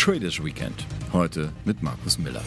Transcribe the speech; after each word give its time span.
Traders 0.00 0.42
Weekend. 0.42 0.86
Heute 1.12 1.52
mit 1.66 1.82
Markus 1.82 2.18
Miller. 2.18 2.40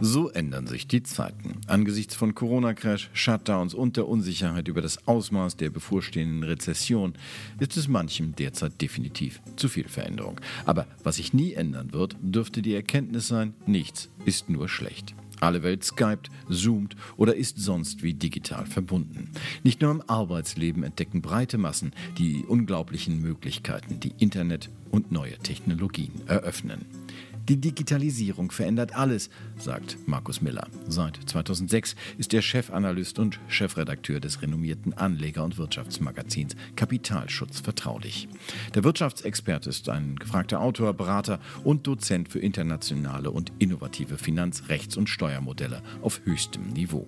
So 0.00 0.30
ändern 0.30 0.66
sich 0.66 0.88
die 0.88 1.02
Zeiten. 1.02 1.60
Angesichts 1.66 2.14
von 2.14 2.34
Corona-Crash, 2.34 3.10
Shutdowns 3.12 3.74
und 3.74 3.98
der 3.98 4.08
Unsicherheit 4.08 4.68
über 4.68 4.80
das 4.80 5.06
Ausmaß 5.06 5.58
der 5.58 5.68
bevorstehenden 5.68 6.42
Rezession 6.42 7.16
ist 7.60 7.76
es 7.76 7.86
manchem 7.86 8.34
derzeit 8.34 8.80
definitiv 8.80 9.42
zu 9.56 9.68
viel 9.68 9.86
Veränderung. 9.86 10.40
Aber 10.64 10.86
was 11.02 11.16
sich 11.16 11.34
nie 11.34 11.52
ändern 11.52 11.92
wird, 11.92 12.16
dürfte 12.22 12.62
die 12.62 12.74
Erkenntnis 12.74 13.28
sein, 13.28 13.52
nichts 13.66 14.08
ist 14.24 14.48
nur 14.48 14.70
schlecht. 14.70 15.14
Alle 15.44 15.62
Welt 15.62 15.84
skypt, 15.84 16.30
zoomt 16.48 16.96
oder 17.18 17.36
ist 17.36 17.58
sonst 17.58 18.02
wie 18.02 18.14
digital 18.14 18.64
verbunden. 18.64 19.30
Nicht 19.62 19.82
nur 19.82 19.90
im 19.90 20.02
Arbeitsleben 20.06 20.84
entdecken 20.84 21.20
breite 21.20 21.58
Massen 21.58 21.92
die 22.16 22.44
unglaublichen 22.48 23.20
Möglichkeiten, 23.20 24.00
die 24.00 24.14
Internet 24.18 24.70
und 24.90 25.12
neue 25.12 25.36
Technologien 25.38 26.12
eröffnen. 26.28 27.03
Die 27.48 27.60
Digitalisierung 27.60 28.50
verändert 28.50 28.96
alles, 28.96 29.28
sagt 29.58 29.98
Markus 30.06 30.40
Miller. 30.40 30.66
Seit 30.88 31.18
2006 31.26 31.94
ist 32.16 32.32
er 32.32 32.40
Chefanalyst 32.40 33.18
und 33.18 33.38
Chefredakteur 33.48 34.18
des 34.18 34.40
renommierten 34.40 34.94
Anleger- 34.94 35.44
und 35.44 35.58
Wirtschaftsmagazins 35.58 36.56
Kapitalschutz 36.74 37.60
vertraulich. 37.60 38.28
Der 38.74 38.82
Wirtschaftsexperte 38.82 39.68
ist 39.68 39.90
ein 39.90 40.16
gefragter 40.16 40.62
Autor, 40.62 40.94
Berater 40.94 41.38
und 41.64 41.86
Dozent 41.86 42.30
für 42.30 42.38
internationale 42.38 43.30
und 43.30 43.52
innovative 43.58 44.16
Finanz-, 44.16 44.70
Rechts- 44.70 44.96
und 44.96 45.10
Steuermodelle 45.10 45.82
auf 46.00 46.22
höchstem 46.24 46.70
Niveau. 46.70 47.06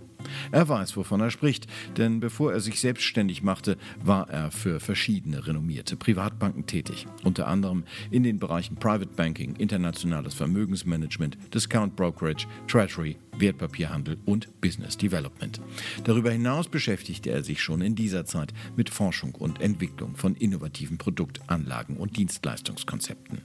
Er 0.52 0.68
weiß, 0.68 0.96
wovon 0.96 1.20
er 1.20 1.30
spricht, 1.30 1.66
denn 1.96 2.20
bevor 2.20 2.52
er 2.52 2.60
sich 2.60 2.80
selbstständig 2.80 3.42
machte, 3.42 3.76
war 4.02 4.28
er 4.30 4.50
für 4.50 4.80
verschiedene 4.80 5.46
renommierte 5.46 5.96
Privatbanken 5.96 6.66
tätig, 6.66 7.06
unter 7.24 7.46
anderem 7.46 7.84
in 8.10 8.22
den 8.22 8.38
Bereichen 8.38 8.76
Private 8.76 9.10
Banking, 9.16 9.56
internationales 9.56 10.34
Vermögensmanagement, 10.34 11.36
Discount 11.54 11.96
Brokerage, 11.96 12.46
Treasury, 12.68 13.16
Wertpapierhandel 13.38 14.18
und 14.24 14.60
Business 14.60 14.96
Development. 14.96 15.60
Darüber 16.04 16.30
hinaus 16.30 16.68
beschäftigte 16.68 17.30
er 17.30 17.42
sich 17.42 17.62
schon 17.62 17.80
in 17.80 17.94
dieser 17.94 18.24
Zeit 18.24 18.52
mit 18.76 18.90
Forschung 18.90 19.34
und 19.34 19.60
Entwicklung 19.60 20.16
von 20.16 20.34
innovativen 20.34 20.98
Produktanlagen 20.98 21.96
und 21.96 22.16
Dienstleistungskonzepten. 22.16 23.42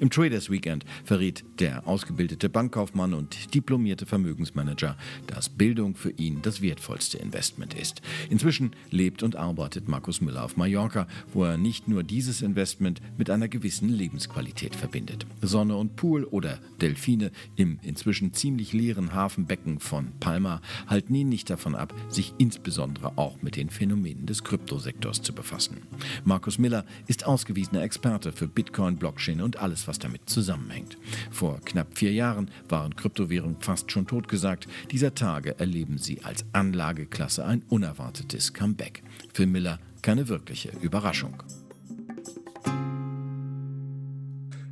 Im 0.00 0.10
Traders 0.10 0.50
Weekend 0.50 0.84
verrät 1.04 1.44
der 1.58 1.86
ausgebildete 1.86 2.48
Bankkaufmann 2.48 3.14
und 3.14 3.54
diplomierte 3.54 4.06
Vermögensmanager, 4.06 4.96
dass 5.26 5.48
Bildung 5.48 5.94
für 5.94 6.10
ihn 6.10 6.42
das 6.42 6.60
wertvollste 6.60 7.18
Investment 7.18 7.74
ist. 7.74 8.02
Inzwischen 8.30 8.72
lebt 8.90 9.22
und 9.22 9.36
arbeitet 9.36 9.88
Markus 9.88 10.20
Müller 10.20 10.44
auf 10.44 10.56
Mallorca, 10.56 11.06
wo 11.32 11.44
er 11.44 11.56
nicht 11.56 11.88
nur 11.88 12.02
dieses 12.02 12.42
Investment 12.42 13.00
mit 13.16 13.30
einer 13.30 13.48
gewissen 13.48 13.88
Lebensqualität 13.88 14.76
verbindet. 14.76 15.26
Sonne 15.40 15.76
und 15.76 15.96
Pool 15.96 16.24
oder 16.24 16.58
Delfine 16.80 17.30
im 17.56 17.78
inzwischen 17.82 18.32
ziemlich 18.32 18.72
leeren 18.72 19.12
Hafenbecken 19.32 19.80
von 19.80 20.12
Palma 20.20 20.60
halten 20.86 21.14
ihn 21.14 21.30
nicht 21.30 21.48
davon 21.48 21.74
ab, 21.74 21.94
sich 22.10 22.34
insbesondere 22.36 23.16
auch 23.16 23.40
mit 23.40 23.56
den 23.56 23.70
Phänomenen 23.70 24.26
des 24.26 24.44
Kryptosektors 24.44 25.22
zu 25.22 25.32
befassen. 25.32 25.78
Markus 26.24 26.58
Miller 26.58 26.84
ist 27.06 27.26
ausgewiesener 27.26 27.82
Experte 27.82 28.32
für 28.32 28.46
Bitcoin, 28.46 28.96
Blockchain 28.96 29.40
und 29.40 29.56
alles, 29.56 29.88
was 29.88 29.98
damit 29.98 30.28
zusammenhängt. 30.28 30.98
Vor 31.30 31.60
knapp 31.64 31.96
vier 31.96 32.12
Jahren 32.12 32.50
waren 32.68 32.94
Kryptowährungen 32.94 33.56
fast 33.60 33.90
schon 33.90 34.06
totgesagt. 34.06 34.68
Dieser 34.90 35.14
Tage 35.14 35.58
erleben 35.58 35.96
sie 35.96 36.22
als 36.22 36.44
Anlageklasse 36.52 37.46
ein 37.46 37.62
unerwartetes 37.70 38.52
Comeback. 38.52 39.02
Für 39.32 39.46
Miller 39.46 39.78
keine 40.02 40.28
wirkliche 40.28 40.72
Überraschung. 40.82 41.42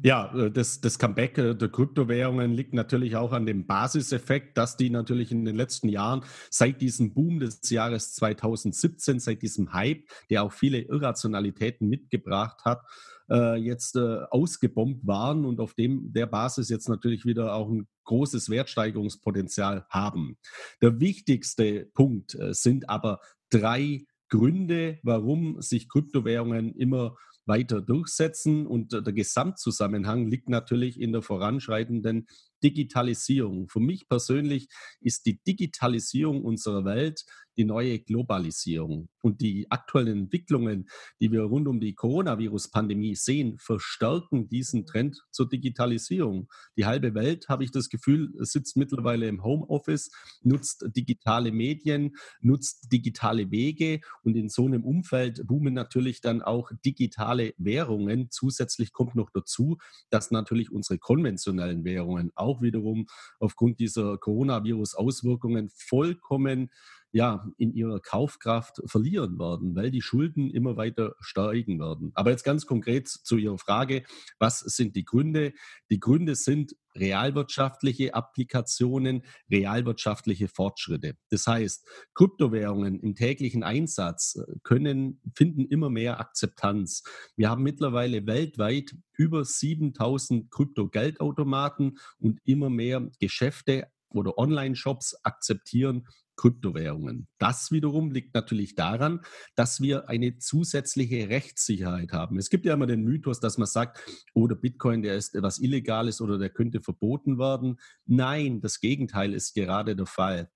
Ja, 0.02 0.32
äh, 0.34 0.50
das, 0.50 0.80
das 0.80 0.98
Comeback 0.98 1.36
äh, 1.38 1.54
der 1.54 1.68
Kryptowährungen 1.68 2.52
liegt 2.52 2.72
natürlich 2.72 3.16
auch 3.16 3.32
an 3.32 3.46
dem 3.46 3.66
Basiseffekt, 3.66 4.56
dass 4.56 4.76
die 4.76 4.90
natürlich 4.90 5.30
in 5.30 5.44
den 5.44 5.56
letzten 5.56 5.88
Jahren 5.88 6.24
seit 6.50 6.80
diesem 6.80 7.12
Boom 7.12 7.40
des 7.40 7.68
Jahres 7.70 8.14
2017, 8.14 9.20
seit 9.20 9.42
diesem 9.42 9.72
Hype, 9.72 10.04
der 10.30 10.42
auch 10.42 10.52
viele 10.52 10.80
Irrationalitäten 10.80 11.88
mitgebracht 11.88 12.64
hat, 12.64 12.82
äh, 13.30 13.56
jetzt 13.56 13.96
ausgebombt 13.96 15.06
waren 15.06 15.44
und 15.44 15.60
auf 15.60 15.74
dem 15.74 16.12
der 16.12 16.26
Basis 16.26 16.68
jetzt 16.68 16.88
natürlich 16.88 17.24
wieder 17.24 17.54
auch 17.54 17.68
ein 17.68 17.86
großes 18.04 18.50
Wertsteigerungspotenzial 18.50 19.86
haben. 19.88 20.36
Der 20.80 20.98
wichtigste 20.98 21.88
Punkt 21.94 22.36
sind 22.50 22.88
aber 22.88 23.20
drei 23.50 24.04
Gründe, 24.30 24.98
warum 25.02 25.60
sich 25.60 25.88
Kryptowährungen 25.88 26.74
immer 26.74 27.16
weiter 27.50 27.82
durchsetzen. 27.82 28.66
Und 28.66 28.92
der 28.92 29.12
Gesamtzusammenhang 29.12 30.28
liegt 30.28 30.48
natürlich 30.48 30.98
in 30.98 31.12
der 31.12 31.20
voranschreitenden 31.20 32.26
Digitalisierung. 32.62 33.68
Für 33.68 33.80
mich 33.80 34.08
persönlich 34.08 34.68
ist 35.00 35.26
die 35.26 35.40
Digitalisierung 35.42 36.44
unserer 36.44 36.84
Welt 36.84 37.24
die 37.60 37.66
neue 37.66 37.98
Globalisierung. 37.98 39.10
Und 39.22 39.42
die 39.42 39.70
aktuellen 39.70 40.20
Entwicklungen, 40.20 40.88
die 41.20 41.30
wir 41.30 41.42
rund 41.42 41.68
um 41.68 41.78
die 41.78 41.94
Coronavirus-Pandemie 41.94 43.14
sehen, 43.14 43.58
verstärken 43.58 44.48
diesen 44.48 44.86
Trend 44.86 45.22
zur 45.30 45.46
Digitalisierung. 45.46 46.48
Die 46.78 46.86
halbe 46.86 47.14
Welt, 47.14 47.50
habe 47.50 47.64
ich 47.64 47.70
das 47.70 47.90
Gefühl, 47.90 48.32
sitzt 48.38 48.78
mittlerweile 48.78 49.28
im 49.28 49.44
Homeoffice, 49.44 50.10
nutzt 50.42 50.86
digitale 50.96 51.52
Medien, 51.52 52.16
nutzt 52.40 52.90
digitale 52.90 53.50
Wege 53.50 54.00
und 54.22 54.38
in 54.38 54.48
so 54.48 54.64
einem 54.64 54.82
Umfeld 54.82 55.46
boomen 55.46 55.74
natürlich 55.74 56.22
dann 56.22 56.40
auch 56.40 56.70
digitale 56.82 57.52
Währungen. 57.58 58.30
Zusätzlich 58.30 58.94
kommt 58.94 59.14
noch 59.14 59.28
dazu, 59.34 59.76
dass 60.08 60.30
natürlich 60.30 60.72
unsere 60.72 60.98
konventionellen 60.98 61.84
Währungen 61.84 62.32
auch 62.36 62.49
wiederum 62.60 63.06
aufgrund 63.38 63.78
dieser 63.78 64.18
Coronavirus-Auswirkungen 64.18 65.70
vollkommen 65.74 66.70
ja, 67.12 67.46
in 67.56 67.72
ihrer 67.72 68.00
Kaufkraft 68.00 68.80
verlieren 68.86 69.38
werden, 69.38 69.74
weil 69.74 69.90
die 69.90 70.02
Schulden 70.02 70.50
immer 70.50 70.76
weiter 70.76 71.14
steigen 71.20 71.80
werden. 71.80 72.12
Aber 72.14 72.30
jetzt 72.30 72.44
ganz 72.44 72.66
konkret 72.66 73.08
zu 73.08 73.36
Ihrer 73.36 73.58
Frage, 73.58 74.04
was 74.38 74.60
sind 74.60 74.96
die 74.96 75.04
Gründe? 75.04 75.52
Die 75.90 75.98
Gründe 75.98 76.34
sind 76.34 76.74
realwirtschaftliche 76.96 78.14
Applikationen, 78.14 79.24
realwirtschaftliche 79.50 80.48
Fortschritte. 80.48 81.16
Das 81.30 81.46
heißt, 81.46 81.86
Kryptowährungen 82.14 83.00
im 83.00 83.14
täglichen 83.14 83.62
Einsatz 83.62 84.36
äh, 84.36 84.54
können, 84.62 85.20
finden 85.34 85.66
immer 85.66 85.90
mehr 85.90 86.20
Akzeptanz. 86.20 87.02
Wir 87.36 87.50
haben 87.50 87.62
mittlerweile 87.62 88.26
weltweit 88.26 88.94
über 89.16 89.44
7000 89.44 90.50
Krypto-Geldautomaten 90.50 91.98
und 92.18 92.40
immer 92.44 92.70
mehr 92.70 93.08
Geschäfte 93.18 93.88
oder 94.10 94.38
Online-Shops 94.38 95.16
akzeptieren 95.24 96.06
Kryptowährungen. 96.40 97.28
Das 97.38 97.70
wiederum 97.70 98.10
liegt 98.12 98.34
natürlich 98.34 98.74
daran, 98.74 99.20
dass 99.56 99.82
wir 99.82 100.08
eine 100.08 100.38
zusätzliche 100.38 101.28
Rechtssicherheit 101.28 102.12
haben. 102.14 102.38
Es 102.38 102.48
gibt 102.48 102.64
ja 102.64 102.72
immer 102.72 102.86
den 102.86 103.02
Mythos, 103.02 103.40
dass 103.40 103.58
man 103.58 103.66
sagt, 103.66 104.00
oh, 104.32 104.48
Bitcoin, 104.48 105.02
der 105.02 105.16
ist 105.16 105.34
etwas 105.34 105.58
Illegales 105.58 106.22
oder 106.22 106.38
der 106.38 106.48
könnte 106.48 106.80
verboten 106.80 107.38
werden. 107.38 107.78
Nein, 108.06 108.62
das 108.62 108.80
Gegenteil 108.80 109.34
ist 109.34 109.54
gerade 109.54 109.94
der 109.94 110.06
Fall. 110.06 110.50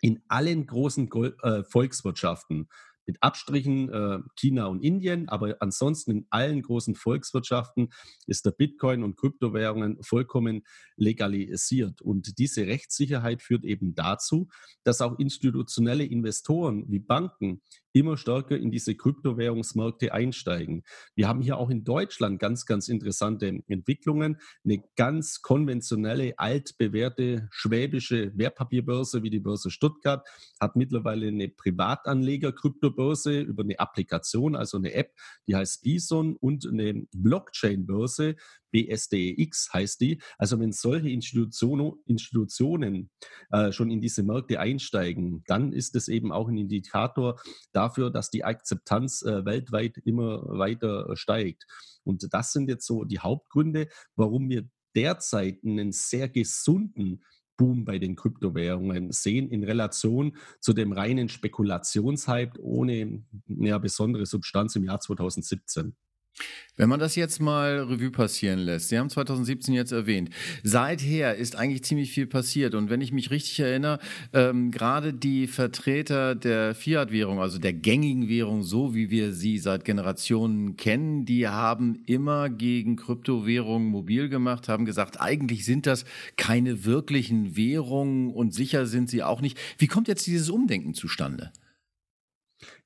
In 0.00 0.22
allen 0.28 0.66
großen 0.66 1.10
äh, 1.42 1.64
Volkswirtschaften 1.64 2.68
mit 3.06 3.22
Abstrichen 3.22 3.88
äh, 3.88 4.18
China 4.34 4.66
und 4.66 4.82
Indien, 4.82 5.28
aber 5.28 5.56
ansonsten 5.60 6.10
in 6.10 6.26
allen 6.30 6.62
großen 6.62 6.94
Volkswirtschaften 6.94 7.92
ist 8.26 8.44
der 8.44 8.50
Bitcoin 8.50 9.02
und 9.02 9.16
Kryptowährungen 9.16 10.02
vollkommen 10.02 10.62
legalisiert. 10.96 12.02
Und 12.02 12.38
diese 12.38 12.66
Rechtssicherheit 12.66 13.42
führt 13.42 13.64
eben 13.64 13.94
dazu, 13.94 14.48
dass 14.82 15.00
auch 15.00 15.18
institutionelle 15.18 16.04
Investoren 16.04 16.84
wie 16.88 16.98
Banken 16.98 17.62
immer 17.96 18.18
stärker 18.18 18.58
in 18.58 18.70
diese 18.70 18.94
Kryptowährungsmärkte 18.94 20.12
einsteigen. 20.12 20.82
Wir 21.14 21.28
haben 21.28 21.40
hier 21.40 21.56
auch 21.56 21.70
in 21.70 21.82
Deutschland 21.82 22.38
ganz, 22.38 22.66
ganz 22.66 22.88
interessante 22.88 23.62
Entwicklungen. 23.68 24.38
Eine 24.64 24.84
ganz 24.96 25.40
konventionelle, 25.40 26.38
altbewährte 26.38 27.48
schwäbische 27.50 28.36
Wertpapierbörse 28.36 29.22
wie 29.22 29.30
die 29.30 29.40
Börse 29.40 29.70
Stuttgart 29.70 30.26
hat 30.60 30.76
mittlerweile 30.76 31.28
eine 31.28 31.48
Privatanleger-Kryptobörse 31.48 33.40
über 33.40 33.62
eine 33.62 33.78
Applikation, 33.78 34.56
also 34.56 34.76
eine 34.76 34.92
App, 34.92 35.14
die 35.48 35.56
heißt 35.56 35.82
Bison 35.82 36.36
und 36.36 36.66
eine 36.66 37.06
Blockchain-Börse, 37.14 38.36
BSDEX 38.76 39.72
heißt 39.72 40.00
die. 40.00 40.20
Also 40.38 40.60
wenn 40.60 40.72
solche 40.72 41.08
Institutionen, 41.08 41.94
Institutionen 42.06 43.10
äh, 43.50 43.72
schon 43.72 43.90
in 43.90 44.00
diese 44.00 44.22
Märkte 44.22 44.60
einsteigen, 44.60 45.42
dann 45.46 45.72
ist 45.72 45.96
es 45.96 46.08
eben 46.08 46.32
auch 46.32 46.48
ein 46.48 46.58
Indikator 46.58 47.40
dafür, 47.72 47.85
dass 48.10 48.30
die 48.30 48.44
Akzeptanz 48.44 49.22
äh, 49.22 49.44
weltweit 49.44 49.98
immer 49.98 50.42
weiter 50.46 51.16
steigt. 51.16 51.66
Und 52.04 52.32
das 52.32 52.52
sind 52.52 52.68
jetzt 52.68 52.86
so 52.86 53.04
die 53.04 53.18
Hauptgründe, 53.18 53.88
warum 54.14 54.48
wir 54.48 54.68
derzeit 54.94 55.62
einen 55.64 55.92
sehr 55.92 56.28
gesunden 56.28 57.22
Boom 57.56 57.84
bei 57.84 57.98
den 57.98 58.16
Kryptowährungen 58.16 59.12
sehen 59.12 59.50
in 59.50 59.64
Relation 59.64 60.36
zu 60.60 60.72
dem 60.72 60.92
reinen 60.92 61.28
Spekulationshype 61.28 62.60
ohne 62.62 63.24
ja, 63.46 63.78
besondere 63.78 64.26
Substanz 64.26 64.76
im 64.76 64.84
Jahr 64.84 65.00
2017. 65.00 65.96
Wenn 66.78 66.90
man 66.90 67.00
das 67.00 67.16
jetzt 67.16 67.40
mal 67.40 67.78
Revue 67.78 68.10
passieren 68.10 68.58
lässt, 68.58 68.90
Sie 68.90 68.98
haben 68.98 69.08
2017 69.08 69.72
jetzt 69.72 69.92
erwähnt, 69.92 70.28
seither 70.62 71.34
ist 71.34 71.56
eigentlich 71.56 71.84
ziemlich 71.84 72.12
viel 72.12 72.26
passiert. 72.26 72.74
Und 72.74 72.90
wenn 72.90 73.00
ich 73.00 73.12
mich 73.12 73.30
richtig 73.30 73.60
erinnere, 73.60 73.98
ähm, 74.34 74.70
gerade 74.70 75.14
die 75.14 75.46
Vertreter 75.46 76.34
der 76.34 76.74
Fiat-Währung, 76.74 77.40
also 77.40 77.58
der 77.58 77.72
gängigen 77.72 78.28
Währung, 78.28 78.62
so 78.62 78.94
wie 78.94 79.10
wir 79.10 79.32
sie 79.32 79.56
seit 79.58 79.86
Generationen 79.86 80.76
kennen, 80.76 81.24
die 81.24 81.48
haben 81.48 82.02
immer 82.06 82.50
gegen 82.50 82.96
Kryptowährungen 82.96 83.88
mobil 83.88 84.28
gemacht, 84.28 84.68
haben 84.68 84.84
gesagt, 84.84 85.18
eigentlich 85.18 85.64
sind 85.64 85.86
das 85.86 86.04
keine 86.36 86.84
wirklichen 86.84 87.56
Währungen 87.56 88.30
und 88.30 88.52
sicher 88.52 88.84
sind 88.84 89.08
sie 89.08 89.22
auch 89.22 89.40
nicht. 89.40 89.58
Wie 89.78 89.86
kommt 89.86 90.08
jetzt 90.08 90.26
dieses 90.26 90.50
Umdenken 90.50 90.92
zustande? 90.92 91.52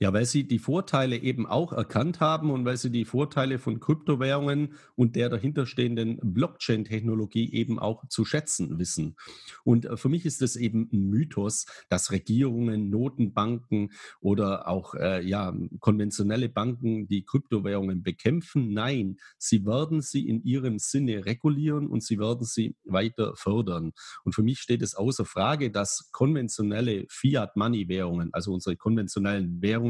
Ja, 0.03 0.15
weil 0.15 0.25
sie 0.25 0.45
die 0.45 0.59
Vorteile 0.59 1.19
eben 1.19 1.47
auch 1.47 1.75
erkannt 1.75 2.21
haben 2.21 2.51
und 2.51 2.65
weil 2.65 2.79
sie 2.79 2.91
die 2.91 3.05
Vorteile 3.05 3.59
von 3.59 3.81
Kryptowährungen 3.81 4.73
und 4.97 5.15
der 5.15 5.29
dahinterstehenden 5.29 6.19
Blockchain-Technologie 6.23 7.53
eben 7.53 7.79
auch 7.79 8.09
zu 8.09 8.25
schätzen 8.25 8.79
wissen. 8.79 9.17
Und 9.63 9.85
äh, 9.85 9.99
für 9.99 10.09
mich 10.09 10.25
ist 10.25 10.41
es 10.41 10.57
eben 10.57 10.89
ein 10.91 11.11
Mythos, 11.11 11.67
dass 11.91 12.13
Regierungen, 12.13 12.89
Notenbanken 12.89 13.93
oder 14.23 14.69
auch 14.69 14.95
äh, 14.95 15.23
ja, 15.23 15.55
konventionelle 15.81 16.49
Banken 16.49 17.07
die 17.07 17.23
Kryptowährungen 17.23 18.03
bekämpfen. 18.03 18.73
Nein, 18.73 19.19
sie 19.37 19.67
werden 19.67 20.01
sie 20.01 20.27
in 20.27 20.43
ihrem 20.45 20.79
Sinne 20.79 21.27
regulieren 21.27 21.89
und 21.89 22.03
sie 22.03 22.19
werden 22.19 22.47
sie 22.47 22.75
weiter 22.85 23.37
fördern. 23.37 23.93
Und 24.25 24.35
für 24.35 24.43
mich 24.43 24.61
steht 24.61 24.81
es 24.81 24.95
außer 24.95 25.27
Frage, 25.27 25.71
dass 25.71 26.09
konventionelle 26.11 27.05
Fiat-Money-Währungen, 27.11 28.31
also 28.33 28.55
unsere 28.55 28.77
konventionellen 28.77 29.61
Währungen 29.61 29.90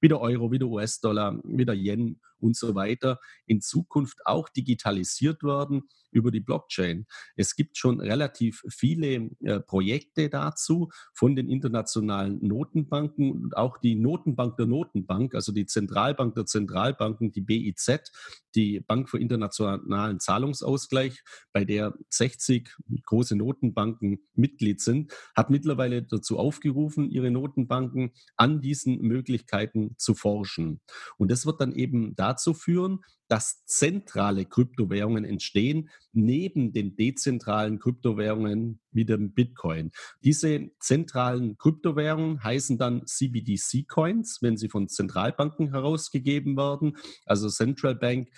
wie 0.00 0.08
der 0.08 0.20
Euro, 0.20 0.50
wie 0.52 0.58
der 0.58 0.68
US-Dollar, 0.68 1.40
wie 1.44 1.64
der 1.64 1.74
Yen 1.74 2.20
und 2.40 2.56
so 2.56 2.74
weiter 2.74 3.20
in 3.46 3.60
Zukunft 3.60 4.18
auch 4.24 4.48
digitalisiert 4.48 5.42
werden 5.42 5.82
über 6.12 6.30
die 6.30 6.40
Blockchain. 6.40 7.06
Es 7.36 7.54
gibt 7.54 7.76
schon 7.76 8.00
relativ 8.00 8.64
viele 8.68 9.30
äh, 9.40 9.60
Projekte 9.60 10.28
dazu 10.28 10.90
von 11.14 11.36
den 11.36 11.48
internationalen 11.48 12.44
Notenbanken 12.46 13.30
und 13.30 13.56
auch 13.56 13.78
die 13.78 13.94
Notenbank 13.94 14.56
der 14.56 14.66
Notenbank, 14.66 15.34
also 15.34 15.52
die 15.52 15.66
Zentralbank 15.66 16.34
der 16.34 16.46
Zentralbanken, 16.46 17.32
die 17.32 17.42
BIZ, 17.42 18.10
die 18.54 18.80
Bank 18.80 19.08
für 19.08 19.18
internationalen 19.18 20.18
Zahlungsausgleich, 20.18 21.22
bei 21.52 21.64
der 21.64 21.94
60 22.08 22.68
große 23.04 23.36
Notenbanken 23.36 24.20
Mitglied 24.34 24.80
sind, 24.80 25.12
hat 25.36 25.50
mittlerweile 25.50 26.02
dazu 26.02 26.38
aufgerufen, 26.38 27.08
ihre 27.08 27.30
Notenbanken 27.30 28.10
an 28.36 28.60
diesen 28.60 29.00
Möglichkeiten 29.40 29.94
zu 29.96 30.14
forschen. 30.14 30.80
Und 31.16 31.30
das 31.30 31.46
wird 31.46 31.60
dann 31.60 31.72
eben 31.72 32.14
dazu 32.16 32.54
führen, 32.54 33.00
dass 33.28 33.64
zentrale 33.64 34.44
Kryptowährungen 34.44 35.24
entstehen, 35.24 35.88
neben 36.12 36.72
den 36.72 36.96
dezentralen 36.96 37.78
Kryptowährungen 37.78 38.80
wie 38.90 39.04
dem 39.04 39.32
Bitcoin. 39.32 39.92
Diese 40.24 40.70
zentralen 40.80 41.56
Kryptowährungen 41.56 42.42
heißen 42.42 42.76
dann 42.76 43.06
CBDC-Coins, 43.06 44.38
wenn 44.42 44.56
sie 44.56 44.68
von 44.68 44.88
Zentralbanken 44.88 45.70
herausgegeben 45.70 46.56
werden, 46.56 46.96
also 47.24 47.48
Central 47.48 47.94
Bank 47.94 48.30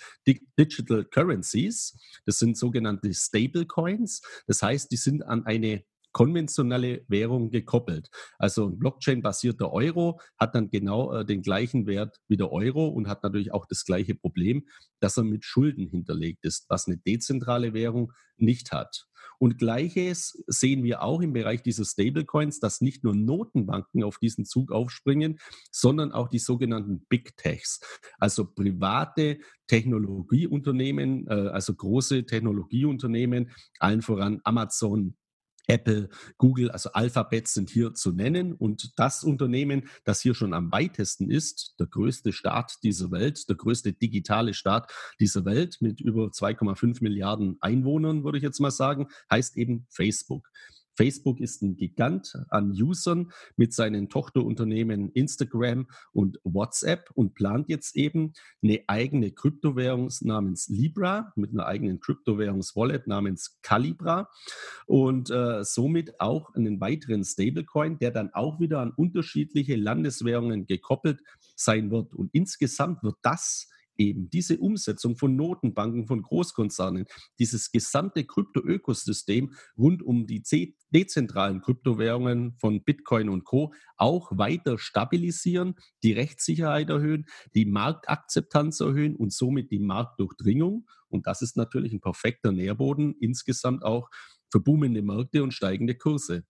Digital 0.59 1.05
Currencies. 1.05 1.97
Das 2.27 2.37
sind 2.37 2.55
sogenannte 2.55 3.11
Stablecoins. 3.13 4.21
Das 4.45 4.61
heißt, 4.61 4.91
die 4.91 4.97
sind 4.97 5.23
an 5.23 5.47
eine 5.47 5.83
konventionelle 6.13 7.03
Währung 7.07 7.51
gekoppelt. 7.51 8.09
Also 8.37 8.67
ein 8.67 8.79
Blockchain-basierter 8.79 9.71
Euro 9.73 10.21
hat 10.39 10.55
dann 10.55 10.69
genau 10.69 11.13
äh, 11.13 11.25
den 11.25 11.41
gleichen 11.41 11.85
Wert 11.85 12.21
wie 12.27 12.37
der 12.37 12.51
Euro 12.51 12.87
und 12.87 13.07
hat 13.07 13.23
natürlich 13.23 13.53
auch 13.53 13.65
das 13.65 13.83
gleiche 13.83 14.15
Problem, 14.15 14.65
dass 14.99 15.17
er 15.17 15.23
mit 15.23 15.43
Schulden 15.43 15.87
hinterlegt 15.87 16.45
ist, 16.45 16.65
was 16.69 16.87
eine 16.87 16.97
dezentrale 16.97 17.73
Währung 17.73 18.13
nicht 18.37 18.71
hat. 18.71 19.07
Und 19.39 19.57
gleiches 19.57 20.41
sehen 20.47 20.83
wir 20.83 21.01
auch 21.01 21.21
im 21.21 21.33
Bereich 21.33 21.61
dieser 21.61 21.85
Stablecoins, 21.85 22.59
dass 22.59 22.81
nicht 22.81 23.03
nur 23.03 23.15
Notenbanken 23.15 24.03
auf 24.03 24.17
diesen 24.17 24.45
Zug 24.45 24.71
aufspringen, 24.71 25.39
sondern 25.71 26.11
auch 26.11 26.29
die 26.29 26.39
sogenannten 26.39 27.05
Big 27.09 27.35
Techs, 27.37 27.81
also 28.19 28.45
private 28.45 29.39
Technologieunternehmen, 29.67 31.27
äh, 31.27 31.49
also 31.49 31.73
große 31.73 32.25
Technologieunternehmen, 32.25 33.51
allen 33.79 34.01
voran 34.01 34.39
Amazon, 34.43 35.15
Apple, 35.67 36.09
Google, 36.37 36.71
also 36.71 36.91
Alphabet 36.91 37.47
sind 37.47 37.69
hier 37.69 37.93
zu 37.93 38.11
nennen. 38.11 38.53
Und 38.53 38.97
das 38.99 39.23
Unternehmen, 39.23 39.89
das 40.03 40.21
hier 40.21 40.35
schon 40.35 40.53
am 40.53 40.71
weitesten 40.71 41.29
ist, 41.29 41.75
der 41.79 41.87
größte 41.87 42.33
Staat 42.33 42.77
dieser 42.83 43.11
Welt, 43.11 43.47
der 43.49 43.55
größte 43.55 43.93
digitale 43.93 44.53
Staat 44.53 44.91
dieser 45.19 45.45
Welt 45.45 45.77
mit 45.79 46.01
über 46.01 46.25
2,5 46.27 47.01
Milliarden 47.01 47.57
Einwohnern, 47.61 48.23
würde 48.23 48.37
ich 48.37 48.43
jetzt 48.43 48.59
mal 48.59 48.71
sagen, 48.71 49.07
heißt 49.31 49.57
eben 49.57 49.85
Facebook. 49.89 50.49
Facebook 50.95 51.39
ist 51.39 51.61
ein 51.61 51.75
Gigant 51.75 52.33
an 52.49 52.71
Usern 52.71 53.31
mit 53.55 53.73
seinen 53.73 54.09
Tochterunternehmen 54.09 55.09
Instagram 55.11 55.87
und 56.11 56.39
WhatsApp 56.43 57.09
und 57.13 57.33
plant 57.33 57.69
jetzt 57.69 57.95
eben 57.95 58.33
eine 58.61 58.83
eigene 58.87 59.31
Kryptowährung 59.31 60.09
namens 60.21 60.67
Libra 60.69 61.33
mit 61.35 61.51
einer 61.51 61.65
eigenen 61.65 61.99
Kryptowährungswallet 61.99 63.07
namens 63.07 63.59
Calibra 63.61 64.29
und 64.85 65.29
äh, 65.29 65.63
somit 65.63 66.19
auch 66.19 66.53
einen 66.55 66.79
weiteren 66.79 67.23
Stablecoin, 67.23 67.97
der 67.99 68.11
dann 68.11 68.33
auch 68.33 68.59
wieder 68.59 68.79
an 68.79 68.91
unterschiedliche 68.95 69.75
Landeswährungen 69.75 70.65
gekoppelt 70.65 71.21
sein 71.55 71.91
wird. 71.91 72.13
Und 72.13 72.29
insgesamt 72.33 73.03
wird 73.03 73.17
das 73.21 73.69
eben 73.97 74.29
diese 74.29 74.57
Umsetzung 74.57 75.15
von 75.15 75.35
Notenbanken, 75.35 76.07
von 76.07 76.21
Großkonzernen, 76.21 77.05
dieses 77.39 77.71
gesamte 77.71 78.23
Krypto-Ökosystem 78.23 79.53
rund 79.77 80.03
um 80.03 80.27
die 80.27 80.43
dezentralen 80.89 81.61
Kryptowährungen 81.61 82.55
von 82.57 82.83
Bitcoin 82.83 83.29
und 83.29 83.43
Co. 83.43 83.73
auch 83.97 84.31
weiter 84.37 84.77
stabilisieren, 84.77 85.75
die 86.03 86.13
Rechtssicherheit 86.13 86.89
erhöhen, 86.89 87.25
die 87.55 87.65
Marktakzeptanz 87.65 88.79
erhöhen 88.79 89.15
und 89.15 89.33
somit 89.33 89.71
die 89.71 89.79
Marktdurchdringung. 89.79 90.87
Und 91.07 91.27
das 91.27 91.41
ist 91.41 91.57
natürlich 91.57 91.93
ein 91.93 92.01
perfekter 92.01 92.51
Nährboden 92.51 93.15
insgesamt 93.19 93.83
auch 93.83 94.09
für 94.51 94.59
boomende 94.59 95.01
Märkte 95.01 95.43
und 95.43 95.53
steigende 95.53 95.95
Kurse. 95.95 96.45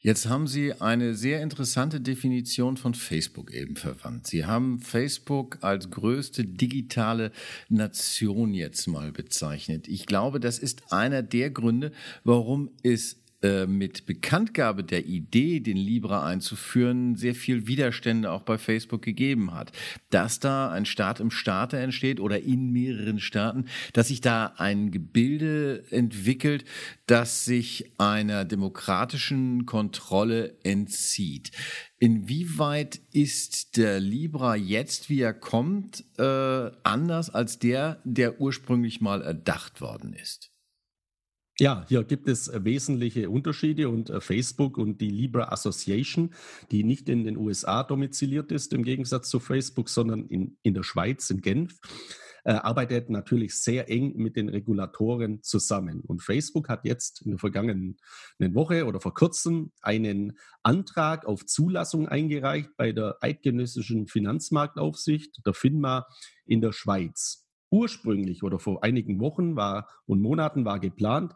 Jetzt 0.00 0.28
haben 0.28 0.46
Sie 0.46 0.72
eine 0.74 1.14
sehr 1.14 1.42
interessante 1.42 2.00
Definition 2.00 2.76
von 2.76 2.94
Facebook 2.94 3.52
eben 3.52 3.76
verwandt. 3.76 4.26
Sie 4.26 4.44
haben 4.44 4.78
Facebook 4.78 5.58
als 5.62 5.90
größte 5.90 6.44
digitale 6.44 7.32
Nation 7.68 8.54
jetzt 8.54 8.86
mal 8.86 9.10
bezeichnet. 9.10 9.88
Ich 9.88 10.06
glaube, 10.06 10.38
das 10.38 10.58
ist 10.58 10.92
einer 10.92 11.22
der 11.22 11.50
Gründe, 11.50 11.92
warum 12.24 12.70
es 12.82 13.16
äh, 13.42 13.66
mit 13.66 14.06
Bekanntgabe 14.06 14.82
der 14.82 15.06
Idee, 15.06 15.60
den 15.60 15.76
Libra 15.76 16.26
einzuführen, 16.26 17.16
sehr 17.16 17.34
viel 17.34 17.66
Widerstände 17.66 18.30
auch 18.30 18.42
bei 18.42 18.58
Facebook 18.58 19.02
gegeben 19.02 19.52
hat. 19.52 19.72
Dass 20.10 20.40
da 20.40 20.70
ein 20.70 20.86
Staat 20.86 21.20
im 21.20 21.30
Staate 21.30 21.78
entsteht 21.78 22.20
oder 22.20 22.40
in 22.40 22.72
mehreren 22.72 23.20
Staaten, 23.20 23.66
dass 23.92 24.08
sich 24.08 24.20
da 24.20 24.54
ein 24.56 24.90
Gebilde 24.90 25.84
entwickelt, 25.90 26.64
das 27.06 27.44
sich 27.44 27.92
einer 27.98 28.44
demokratischen 28.44 29.66
Kontrolle 29.66 30.56
entzieht. 30.62 31.50
Inwieweit 31.98 33.00
ist 33.12 33.76
der 33.76 34.00
Libra 34.00 34.56
jetzt, 34.56 35.08
wie 35.08 35.20
er 35.20 35.34
kommt, 35.34 36.04
äh, 36.18 36.70
anders 36.82 37.30
als 37.30 37.58
der, 37.58 38.00
der 38.04 38.40
ursprünglich 38.40 39.00
mal 39.00 39.22
erdacht 39.22 39.80
worden 39.80 40.12
ist? 40.12 40.55
Ja, 41.58 41.86
hier 41.88 42.04
gibt 42.04 42.28
es 42.28 42.48
äh, 42.48 42.64
wesentliche 42.64 43.30
Unterschiede 43.30 43.88
und 43.88 44.10
äh, 44.10 44.20
Facebook 44.20 44.76
und 44.76 45.00
die 45.00 45.08
Libra 45.08 45.48
Association, 45.52 46.34
die 46.70 46.84
nicht 46.84 47.08
in 47.08 47.24
den 47.24 47.38
USA 47.38 47.82
domiziliert 47.82 48.52
ist, 48.52 48.74
im 48.74 48.84
Gegensatz 48.84 49.30
zu 49.30 49.40
Facebook, 49.40 49.88
sondern 49.88 50.26
in, 50.26 50.58
in 50.62 50.74
der 50.74 50.82
Schweiz, 50.82 51.30
in 51.30 51.40
Genf, 51.40 51.78
äh, 52.44 52.52
arbeitet 52.52 53.08
natürlich 53.08 53.54
sehr 53.54 53.88
eng 53.88 54.16
mit 54.16 54.36
den 54.36 54.50
Regulatoren 54.50 55.42
zusammen. 55.42 56.02
Und 56.02 56.22
Facebook 56.22 56.68
hat 56.68 56.84
jetzt 56.84 57.22
in 57.22 57.30
der 57.30 57.38
vergangenen 57.38 57.96
Woche 58.38 58.84
oder 58.84 59.00
vor 59.00 59.14
kurzem 59.14 59.72
einen 59.80 60.36
Antrag 60.62 61.24
auf 61.24 61.46
Zulassung 61.46 62.06
eingereicht 62.06 62.68
bei 62.76 62.92
der 62.92 63.16
Eidgenössischen 63.22 64.08
Finanzmarktaufsicht, 64.08 65.40
der 65.46 65.54
FINMA 65.54 66.06
in 66.44 66.60
der 66.60 66.72
Schweiz 66.72 67.45
ursprünglich 67.76 68.42
oder 68.42 68.58
vor 68.58 68.82
einigen 68.82 69.20
Wochen 69.20 69.54
war 69.54 69.86
und 70.06 70.22
Monaten 70.22 70.64
war 70.64 70.80
geplant, 70.80 71.34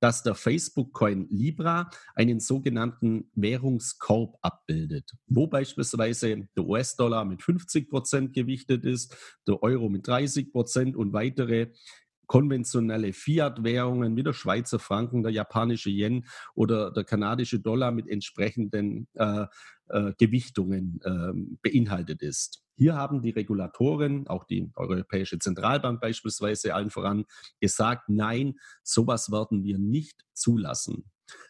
dass 0.00 0.22
der 0.22 0.34
Facebook-Coin 0.34 1.28
Libra 1.28 1.90
einen 2.14 2.40
sogenannten 2.40 3.30
Währungskorb 3.34 4.38
abbildet, 4.40 5.12
wo 5.26 5.46
beispielsweise 5.46 6.48
der 6.56 6.64
US-Dollar 6.64 7.26
mit 7.26 7.42
50 7.42 7.90
Prozent 7.90 8.32
gewichtet 8.32 8.86
ist, 8.86 9.14
der 9.46 9.62
Euro 9.62 9.90
mit 9.90 10.06
30 10.06 10.50
Prozent 10.50 10.96
und 10.96 11.12
weitere 11.12 11.72
konventionelle 12.26 13.12
Fiat-Währungen 13.12 14.16
wie 14.16 14.22
der 14.22 14.32
Schweizer 14.32 14.78
Franken, 14.78 15.22
der 15.22 15.32
japanische 15.32 15.90
Yen 15.90 16.26
oder 16.54 16.90
der 16.90 17.04
kanadische 17.04 17.60
Dollar 17.60 17.92
mit 17.92 18.08
entsprechenden 18.08 19.08
äh, 19.14 19.46
äh, 19.88 20.12
Gewichtungen 20.18 21.00
äh, 21.04 21.32
beinhaltet 21.62 22.22
ist. 22.22 22.62
Hier 22.76 22.94
haben 22.94 23.22
die 23.22 23.30
Regulatoren, 23.30 24.26
auch 24.26 24.44
die 24.44 24.70
Europäische 24.74 25.38
Zentralbank 25.38 26.00
beispielsweise 26.00 26.74
allen 26.74 26.90
voran, 26.90 27.24
gesagt, 27.60 28.08
nein, 28.08 28.54
sowas 28.82 29.30
werden 29.30 29.62
wir 29.62 29.78
nicht 29.78 30.24
zulassen. 30.32 31.04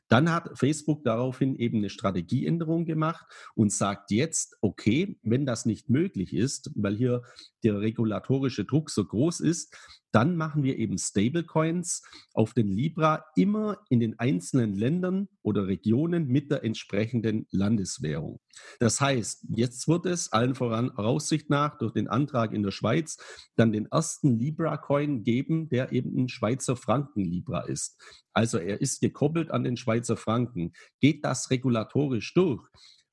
Dann 0.09 0.31
hat 0.31 0.59
Facebook 0.59 1.05
daraufhin 1.05 1.57
eben 1.57 1.79
eine 1.79 1.89
Strategieänderung 1.89 2.85
gemacht 2.85 3.25
und 3.55 3.73
sagt 3.73 4.11
jetzt, 4.11 4.57
okay, 4.61 5.19
wenn 5.23 5.47
das 5.47 5.65
nicht 5.65 5.89
möglich 5.89 6.35
ist, 6.35 6.71
weil 6.75 6.97
hier 6.97 7.23
der 7.65 7.81
regulatorische 7.81 8.65
Druck 8.65 8.91
so 8.91 9.05
groß 9.05 9.41
ist, 9.41 9.75
dann 10.13 10.37
machen 10.37 10.63
wir 10.63 10.79
eben 10.79 10.99
Stablecoins 10.99 12.03
auf 12.35 12.55
den 12.55 12.69
Libra 12.69 13.25
immer 13.35 13.79
in 13.89 14.01
den 14.01 14.19
einzelnen 14.19 14.75
Ländern 14.75 15.29
oder 15.43 15.67
Regionen 15.67 16.29
mit 16.29 16.51
der 16.51 16.65
entsprechenden 16.65 17.47
Landeswährung. 17.51 18.41
Das 18.79 19.01
heißt, 19.01 19.47
jetzt 19.49 19.89
wird 19.89 20.07
es 20.07 20.33
allen 20.33 20.55
voran 20.55 20.91
Aussicht 20.91 21.51
nach 21.51 21.79
durch 21.79 21.93
den 21.93 22.09
Antrag 22.09 22.53
in 22.53 22.63
der 22.63 22.71
Schweiz 22.71 23.17
dann 23.57 23.73
den 23.73 23.87
ersten 23.87 24.39
Libra-Coin 24.39 25.25
geben, 25.25 25.69
der 25.71 25.93
eben 25.93 26.17
ein 26.17 26.29
Schweizer 26.29 26.77
Franken-Libra 26.77 27.63
ist. 27.63 27.99
Also 28.35 28.59
er 28.59 28.81
ist 28.81 29.01
gekoppelt 29.01 29.51
an 29.51 29.65
den 29.65 29.77
Schweizer 29.77 30.17
Franken. 30.17 30.73
Geht 31.01 31.25
das 31.25 31.51
regulatorisch 31.51 32.35
durch? 32.35 32.63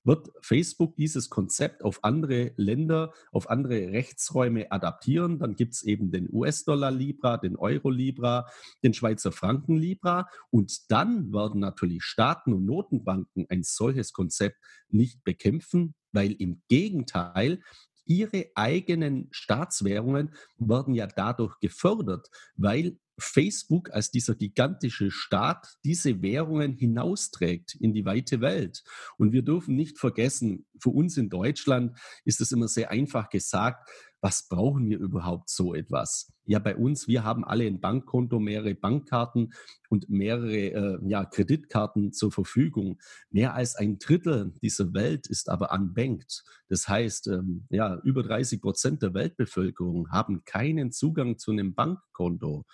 Wird 0.09 0.31
Facebook 0.41 0.95
dieses 0.95 1.29
Konzept 1.29 1.83
auf 1.83 2.03
andere 2.03 2.51
Länder, 2.57 3.13
auf 3.31 3.47
andere 3.47 3.91
Rechtsräume 3.91 4.71
adaptieren. 4.71 5.37
Dann 5.37 5.55
gibt 5.55 5.75
es 5.75 5.83
eben 5.83 6.09
den 6.09 6.27
US-Dollar 6.33 6.89
Libra, 6.89 7.37
den 7.37 7.55
Euro 7.55 7.91
Libra, 7.91 8.47
den 8.81 8.95
Schweizer 8.95 9.31
Franken 9.31 9.77
Libra. 9.77 10.27
Und 10.49 10.91
dann 10.91 11.31
werden 11.31 11.59
natürlich 11.59 12.01
Staaten 12.01 12.53
und 12.53 12.65
Notenbanken 12.65 13.45
ein 13.49 13.61
solches 13.61 14.11
Konzept 14.11 14.57
nicht 14.89 15.23
bekämpfen, 15.23 15.93
weil 16.11 16.31
im 16.31 16.63
Gegenteil 16.69 17.61
ihre 18.05 18.47
eigenen 18.55 19.27
Staatswährungen 19.29 20.33
werden 20.57 20.95
ja 20.95 21.05
dadurch 21.05 21.59
gefördert, 21.59 22.29
weil 22.55 22.97
Facebook 23.19 23.91
als 23.93 24.11
dieser 24.11 24.35
gigantische 24.35 25.11
Staat 25.11 25.77
diese 25.83 26.21
Währungen 26.21 26.73
hinausträgt 26.73 27.75
in 27.79 27.93
die 27.93 28.05
weite 28.05 28.41
Welt. 28.41 28.83
Und 29.17 29.31
wir 29.31 29.43
dürfen 29.43 29.75
nicht 29.75 29.99
vergessen, 29.99 30.65
für 30.79 30.89
uns 30.89 31.17
in 31.17 31.29
Deutschland 31.29 31.97
ist 32.25 32.41
es 32.41 32.51
immer 32.51 32.67
sehr 32.67 32.91
einfach 32.91 33.29
gesagt, 33.29 33.88
was 34.21 34.47
brauchen 34.47 34.89
wir 34.89 34.99
überhaupt 34.99 35.49
so 35.49 35.73
etwas? 35.73 36.31
Ja, 36.45 36.59
bei 36.59 36.75
uns, 36.75 37.07
wir 37.07 37.23
haben 37.23 37.45
alle 37.45 37.65
ein 37.65 37.79
Bankkonto, 37.79 38.39
mehrere 38.39 38.75
Bankkarten 38.75 39.53
und 39.89 40.09
mehrere 40.09 40.57
äh, 40.57 40.99
ja, 41.07 41.23
Kreditkarten 41.25 42.11
zur 42.11 42.31
Verfügung. 42.31 42.99
Mehr 43.29 43.53
als 43.53 43.75
ein 43.75 43.99
Drittel 43.99 44.53
dieser 44.61 44.93
Welt 44.93 45.27
ist 45.27 45.49
aber 45.49 45.71
unbanked. 45.71 46.43
Das 46.67 46.88
heißt, 46.88 47.27
ähm, 47.27 47.65
ja, 47.69 47.99
über 48.03 48.23
30 48.23 48.61
Prozent 48.61 49.01
der 49.03 49.13
Weltbevölkerung 49.13 50.11
haben 50.11 50.43
keinen 50.43 50.91
Zugang 50.91 51.38
zu 51.38 51.51
einem 51.51 51.73
Bankkonto. 51.73 52.65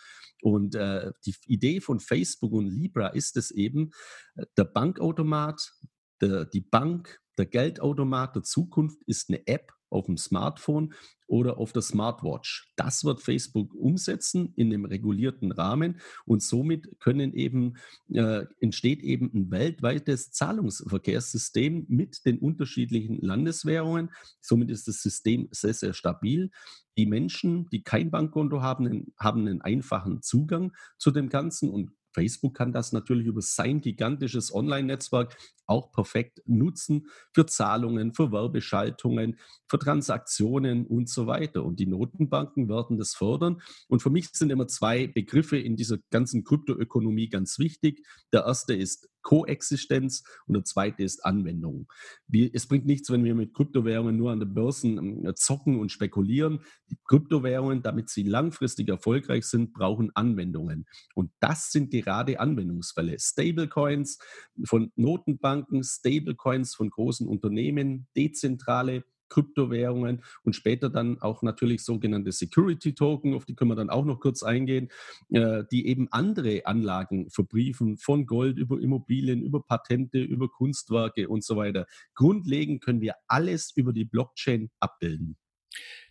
Und 0.41 0.75
äh, 0.75 1.11
die 1.25 1.35
Idee 1.47 1.81
von 1.81 1.99
Facebook 1.99 2.53
und 2.53 2.67
Libra 2.67 3.09
ist 3.09 3.37
es 3.37 3.51
eben, 3.51 3.91
äh, 4.35 4.45
der 4.57 4.65
Bankautomat, 4.65 5.73
der, 6.21 6.45
die 6.45 6.61
Bank, 6.61 7.21
der 7.37 7.45
Geldautomat 7.45 8.35
der 8.35 8.43
Zukunft 8.43 9.03
ist 9.05 9.29
eine 9.29 9.45
App, 9.47 9.74
auf 9.89 10.05
dem 10.05 10.17
Smartphone 10.17 10.93
oder 11.27 11.57
auf 11.57 11.71
der 11.71 11.81
Smartwatch. 11.81 12.71
Das 12.75 13.03
wird 13.03 13.21
Facebook 13.21 13.73
umsetzen 13.73 14.53
in 14.55 14.67
einem 14.67 14.85
regulierten 14.85 15.51
Rahmen 15.51 15.99
und 16.25 16.43
somit 16.43 16.99
können 16.99 17.33
eben, 17.33 17.77
äh, 18.09 18.45
entsteht 18.59 19.01
eben 19.01 19.31
ein 19.33 19.51
weltweites 19.51 20.31
Zahlungsverkehrssystem 20.31 21.85
mit 21.87 22.25
den 22.25 22.39
unterschiedlichen 22.39 23.19
Landeswährungen. 23.21 24.11
Somit 24.41 24.69
ist 24.69 24.87
das 24.87 25.01
System 25.01 25.47
sehr, 25.51 25.73
sehr 25.73 25.93
stabil. 25.93 26.51
Die 26.97 27.05
Menschen, 27.05 27.67
die 27.69 27.83
kein 27.83 28.11
Bankkonto 28.11 28.61
haben, 28.61 29.13
haben 29.17 29.41
einen 29.41 29.61
einfachen 29.61 30.21
Zugang 30.21 30.73
zu 30.97 31.11
dem 31.11 31.29
Ganzen 31.29 31.69
und 31.69 31.91
Facebook 32.15 32.55
kann 32.55 32.71
das 32.71 32.93
natürlich 32.93 33.27
über 33.27 33.41
sein 33.41 33.81
gigantisches 33.81 34.53
Online-Netzwerk 34.53 35.37
auch 35.67 35.91
perfekt 35.91 36.41
nutzen 36.45 37.07
für 37.33 37.45
Zahlungen, 37.45 38.13
für 38.13 38.31
Werbeschaltungen, 38.31 39.37
für 39.67 39.79
Transaktionen 39.79 40.87
und 40.87 41.09
so 41.09 41.27
weiter. 41.27 41.63
Und 41.63 41.79
die 41.79 41.87
Notenbanken 41.87 42.69
werden 42.69 42.97
das 42.97 43.15
fördern. 43.15 43.61
Und 43.87 44.01
für 44.01 44.09
mich 44.09 44.29
sind 44.31 44.51
immer 44.51 44.67
zwei 44.67 45.07
Begriffe 45.07 45.57
in 45.57 45.75
dieser 45.75 45.97
ganzen 46.09 46.43
Kryptoökonomie 46.43 47.29
ganz 47.29 47.59
wichtig. 47.59 48.05
Der 48.31 48.45
erste 48.45 48.75
ist 48.75 49.09
Koexistenz 49.25 50.23
und 50.47 50.53
der 50.53 50.63
zweite 50.63 51.03
ist 51.03 51.25
Anwendung. 51.25 51.87
Wir, 52.27 52.51
es 52.53 52.67
bringt 52.67 52.85
nichts, 52.85 53.11
wenn 53.11 53.23
wir 53.23 53.35
mit 53.35 53.53
Kryptowährungen 53.53 54.15
nur 54.15 54.31
an 54.31 54.39
den 54.39 54.53
Börsen 54.53 54.97
ähm, 54.97 55.35
zocken 55.35 55.79
und 55.79 55.91
spekulieren. 55.91 56.59
Die 56.89 56.97
Kryptowährungen, 57.07 57.81
damit 57.81 58.09
sie 58.09 58.23
langfristig 58.23 58.87
erfolgreich 58.87 59.45
sind, 59.45 59.73
brauchen 59.73 60.11
Anwendungen. 60.15 60.85
Und 61.15 61.31
das 61.39 61.71
sind 61.71 61.91
gerade 61.91 62.39
Anwendungsfälle. 62.39 63.17
Stablecoins 63.19 64.19
von 64.65 64.91
Notenbanken, 64.95 65.83
Stablecoins 65.83 66.75
von 66.75 66.89
großen 66.89 67.27
Unternehmen, 67.27 68.07
dezentrale 68.15 69.03
Kryptowährungen 69.29 70.23
und 70.43 70.55
später 70.55 70.89
dann 70.89 71.21
auch 71.21 71.41
natürlich 71.43 71.83
sogenannte 71.83 72.31
Security 72.31 72.93
Token, 72.93 73.33
auf 73.33 73.45
die 73.45 73.55
können 73.55 73.71
wir 73.71 73.75
dann 73.75 73.89
auch 73.89 74.05
noch 74.05 74.19
kurz 74.19 74.43
eingehen, 74.43 74.89
äh, 75.29 75.63
die 75.71 75.87
eben 75.87 76.07
andere 76.11 76.65
Anlagen 76.65 77.29
verbriefen, 77.29 77.97
von 77.97 78.25
Gold 78.25 78.57
über 78.57 78.79
Immobilien, 78.79 79.41
über 79.41 79.61
Patente, 79.63 80.19
über 80.19 80.49
Kunstwerke 80.49 81.29
und 81.29 81.43
so 81.43 81.55
weiter. 81.55 81.85
Grundlegend 82.13 82.83
können 82.83 83.01
wir 83.01 83.15
alles 83.27 83.71
über 83.75 83.93
die 83.93 84.05
Blockchain 84.05 84.69
abbilden. 84.79 85.37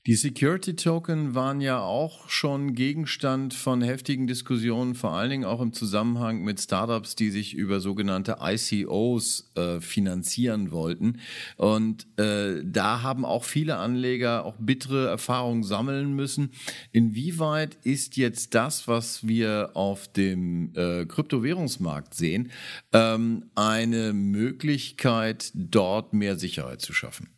Die 0.07 0.17
Security 0.17 0.77
Token 0.77 1.35
waren 1.35 1.63
ja 1.63 1.81
auch 1.81 2.29
schon 2.29 2.75
Gegenstand 2.75 3.55
von 3.55 3.81
heftigen 3.81 4.27
Diskussionen, 4.27 4.95
vor 4.95 5.13
allen 5.13 5.31
Dingen 5.31 5.45
auch 5.47 5.63
im 5.63 5.73
Zusammenhang 5.73 6.43
mit 6.43 6.61
Startups, 6.61 7.17
die 7.17 7.31
sich 7.31 7.55
über 7.55 7.81
sogenannte 7.81 8.37
ICOs 8.39 9.51
äh, 9.55 9.81
finanzieren 9.81 10.73
wollten. 10.73 11.21
Und 11.57 12.07
äh, 12.19 12.61
da 12.63 13.01
haben 13.01 13.25
auch 13.25 13.45
viele 13.45 13.79
Anleger 13.79 14.45
auch 14.45 14.57
bittere 14.59 15.09
Erfahrungen 15.09 15.63
sammeln 15.63 16.15
müssen. 16.15 16.51
Inwieweit 16.93 17.79
ist 17.83 18.19
jetzt 18.19 18.55
das, 18.55 18.87
was 18.87 19.27
wir 19.27 19.71
auf 19.73 20.13
dem 20.13 20.75
äh, 20.77 21.07
Kryptowährungsmarkt 21.07 22.13
sehen, 22.13 22.51
ähm, 22.93 23.47
eine 23.55 24.13
Möglichkeit, 24.13 25.51
dort 25.55 26.13
mehr 26.13 26.37
Sicherheit 26.37 26.83
zu 26.83 26.93
schaffen? 26.93 27.31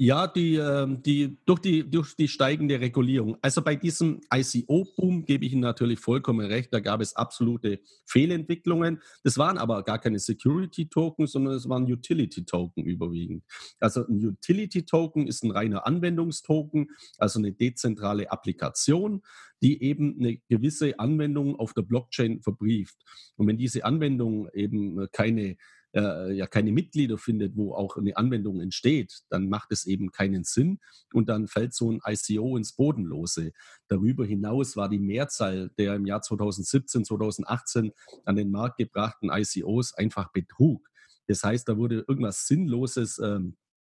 Ja, 0.00 0.28
die, 0.28 0.54
ähm, 0.54 1.02
die, 1.02 1.38
durch, 1.44 1.58
die, 1.58 1.90
durch 1.90 2.14
die 2.14 2.28
steigende 2.28 2.78
Regulierung. 2.78 3.36
Also 3.42 3.62
bei 3.62 3.74
diesem 3.74 4.20
ICO-Boom 4.32 5.24
gebe 5.24 5.44
ich 5.44 5.52
Ihnen 5.52 5.62
natürlich 5.62 5.98
vollkommen 5.98 6.46
recht, 6.46 6.72
da 6.72 6.78
gab 6.78 7.00
es 7.00 7.16
absolute 7.16 7.80
Fehlentwicklungen. 8.06 9.02
Das 9.24 9.38
waren 9.38 9.58
aber 9.58 9.82
gar 9.82 9.98
keine 9.98 10.20
Security-Token, 10.20 11.26
sondern 11.26 11.54
es 11.54 11.68
waren 11.68 11.90
Utility-Token 11.90 12.84
überwiegend. 12.84 13.42
Also 13.80 14.06
ein 14.06 14.24
Utility-Token 14.24 15.26
ist 15.26 15.42
ein 15.42 15.50
reiner 15.50 15.84
Anwendungstoken, 15.84 16.90
also 17.18 17.40
eine 17.40 17.50
dezentrale 17.50 18.30
Applikation, 18.30 19.22
die 19.62 19.82
eben 19.82 20.16
eine 20.20 20.36
gewisse 20.48 20.96
Anwendung 21.00 21.56
auf 21.56 21.74
der 21.74 21.82
Blockchain 21.82 22.40
verbrieft. 22.40 22.96
Und 23.34 23.48
wenn 23.48 23.58
diese 23.58 23.84
Anwendung 23.84 24.48
eben 24.54 25.08
keine 25.10 25.56
äh, 25.98 26.32
ja 26.32 26.46
keine 26.46 26.72
Mitglieder 26.72 27.18
findet, 27.18 27.56
wo 27.56 27.74
auch 27.74 27.96
eine 27.96 28.16
Anwendung 28.16 28.60
entsteht, 28.60 29.20
dann 29.30 29.48
macht 29.48 29.72
es 29.72 29.86
eben 29.86 30.10
keinen 30.10 30.44
Sinn 30.44 30.78
und 31.12 31.28
dann 31.28 31.48
fällt 31.48 31.74
so 31.74 31.90
ein 31.90 32.00
ICO 32.06 32.56
ins 32.56 32.72
Bodenlose. 32.72 33.52
Darüber 33.88 34.24
hinaus 34.24 34.76
war 34.76 34.88
die 34.88 34.98
Mehrzahl 34.98 35.70
der 35.78 35.94
im 35.94 36.06
Jahr 36.06 36.22
2017, 36.22 37.04
2018 37.04 37.92
an 38.24 38.36
den 38.36 38.50
Markt 38.50 38.78
gebrachten 38.78 39.30
ICOs 39.30 39.94
einfach 39.94 40.32
Betrug. 40.32 40.88
Das 41.26 41.42
heißt, 41.42 41.68
da 41.68 41.76
wurde 41.76 42.04
irgendwas 42.08 42.46
Sinnloses 42.46 43.18
ähm, 43.18 43.56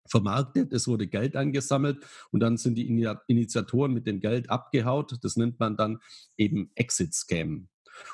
vermarktet, 0.06 0.72
es 0.72 0.88
wurde 0.88 1.06
Geld 1.06 1.36
angesammelt 1.36 2.04
und 2.30 2.40
dann 2.40 2.56
sind 2.56 2.76
die 2.76 2.88
Initiatoren 2.88 3.92
mit 3.92 4.06
dem 4.06 4.20
Geld 4.20 4.50
abgehaut. 4.50 5.18
Das 5.22 5.36
nennt 5.36 5.60
man 5.60 5.76
dann 5.76 5.98
eben 6.36 6.70
Exit-Scam. 6.74 7.68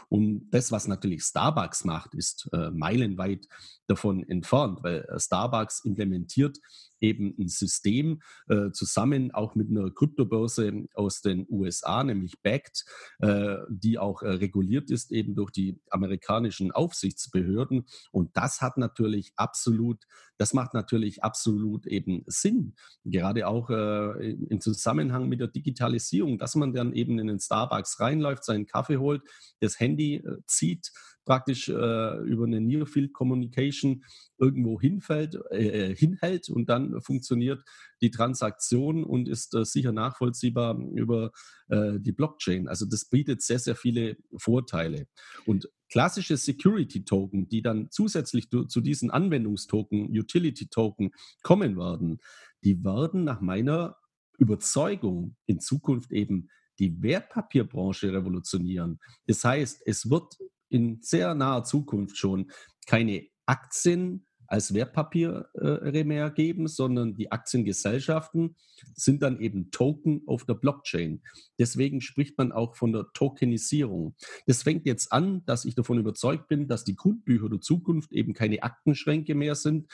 Und 0.08 0.48
das, 0.50 0.72
was 0.72 0.86
natürlich 0.88 1.22
Starbucks 1.22 1.84
macht, 1.84 2.14
ist 2.14 2.48
äh, 2.52 2.70
meilenweit 2.70 3.46
davon 3.86 4.28
entfernt, 4.28 4.82
weil 4.82 5.04
äh, 5.08 5.18
Starbucks 5.18 5.84
implementiert 5.84 6.58
eben 7.00 7.34
ein 7.38 7.48
System 7.48 8.20
äh, 8.48 8.70
zusammen, 8.72 9.30
auch 9.32 9.54
mit 9.54 9.70
einer 9.70 9.90
Kryptobörse 9.90 10.86
aus 10.94 11.20
den 11.20 11.46
USA, 11.48 12.04
nämlich 12.04 12.40
BACT, 12.42 12.84
äh, 13.20 13.56
die 13.68 13.98
auch 13.98 14.22
äh, 14.22 14.28
reguliert 14.28 14.90
ist 14.90 15.12
eben 15.12 15.34
durch 15.34 15.50
die 15.50 15.80
amerikanischen 15.90 16.72
Aufsichtsbehörden. 16.72 17.86
Und 18.10 18.36
das 18.36 18.60
hat 18.60 18.76
natürlich 18.76 19.32
absolut, 19.36 20.04
das 20.38 20.54
macht 20.54 20.74
natürlich 20.74 21.22
absolut 21.22 21.86
eben 21.86 22.24
Sinn, 22.26 22.74
gerade 23.04 23.46
auch 23.46 23.70
äh, 23.70 24.30
im 24.30 24.60
Zusammenhang 24.60 25.28
mit 25.28 25.40
der 25.40 25.48
Digitalisierung, 25.48 26.38
dass 26.38 26.54
man 26.54 26.72
dann 26.72 26.92
eben 26.92 27.18
in 27.18 27.26
den 27.26 27.40
Starbucks 27.40 28.00
reinläuft, 28.00 28.44
seinen 28.44 28.66
Kaffee 28.66 28.98
holt, 28.98 29.22
das 29.60 29.78
Handy 29.78 30.16
äh, 30.16 30.38
zieht, 30.46 30.90
praktisch 31.24 31.68
äh, 31.68 31.72
über 31.72 32.44
eine 32.44 32.60
Near 32.60 32.86
Field 32.86 33.12
Communication 33.12 34.04
irgendwo 34.38 34.80
hinfällt, 34.80 35.38
äh, 35.50 35.90
äh, 35.90 35.96
hinhält 35.96 36.48
und 36.48 36.68
dann 36.68 37.00
funktioniert 37.00 37.62
die 38.00 38.10
Transaktion 38.10 39.04
und 39.04 39.28
ist 39.28 39.54
äh, 39.54 39.64
sicher 39.64 39.92
nachvollziehbar 39.92 40.78
über 40.94 41.32
äh, 41.68 41.98
die 41.98 42.12
Blockchain. 42.12 42.68
Also 42.68 42.86
das 42.86 43.06
bietet 43.06 43.42
sehr, 43.42 43.58
sehr 43.58 43.76
viele 43.76 44.16
Vorteile. 44.36 45.06
Und 45.46 45.68
klassische 45.90 46.36
Security 46.36 47.04
Token, 47.04 47.48
die 47.48 47.62
dann 47.62 47.88
zusätzlich 47.90 48.48
zu 48.50 48.80
diesen 48.80 49.10
Anwendungstoken, 49.10 50.08
Utility 50.10 50.68
Token 50.68 51.12
kommen 51.42 51.76
werden, 51.76 52.18
die 52.64 52.82
werden 52.84 53.24
nach 53.24 53.40
meiner 53.40 53.96
Überzeugung 54.38 55.36
in 55.46 55.60
Zukunft 55.60 56.10
eben 56.12 56.48
die 56.78 57.00
Wertpapierbranche 57.02 58.12
revolutionieren. 58.12 58.98
Das 59.26 59.44
heißt, 59.44 59.82
es 59.86 60.10
wird 60.10 60.36
in 60.74 60.98
sehr 61.02 61.34
naher 61.34 61.62
Zukunft 61.62 62.18
schon 62.18 62.50
keine 62.86 63.22
Aktien 63.46 64.26
als 64.46 64.74
Wertpapiere 64.74 65.48
äh, 65.54 66.04
mehr 66.04 66.30
geben, 66.30 66.68
sondern 66.68 67.14
die 67.14 67.32
Aktiengesellschaften 67.32 68.56
sind 68.94 69.22
dann 69.22 69.40
eben 69.40 69.70
Token 69.70 70.22
auf 70.26 70.44
der 70.44 70.54
Blockchain. 70.54 71.22
Deswegen 71.58 72.00
spricht 72.00 72.36
man 72.36 72.52
auch 72.52 72.76
von 72.76 72.92
der 72.92 73.06
Tokenisierung. 73.14 74.14
Das 74.46 74.62
fängt 74.62 74.86
jetzt 74.86 75.12
an, 75.12 75.44
dass 75.46 75.64
ich 75.64 75.74
davon 75.74 75.98
überzeugt 75.98 76.48
bin, 76.48 76.68
dass 76.68 76.84
die 76.84 76.96
Grundbücher 76.96 77.48
der 77.48 77.60
Zukunft 77.60 78.12
eben 78.12 78.34
keine 78.34 78.62
Aktenschränke 78.62 79.34
mehr 79.34 79.54
sind 79.54 79.90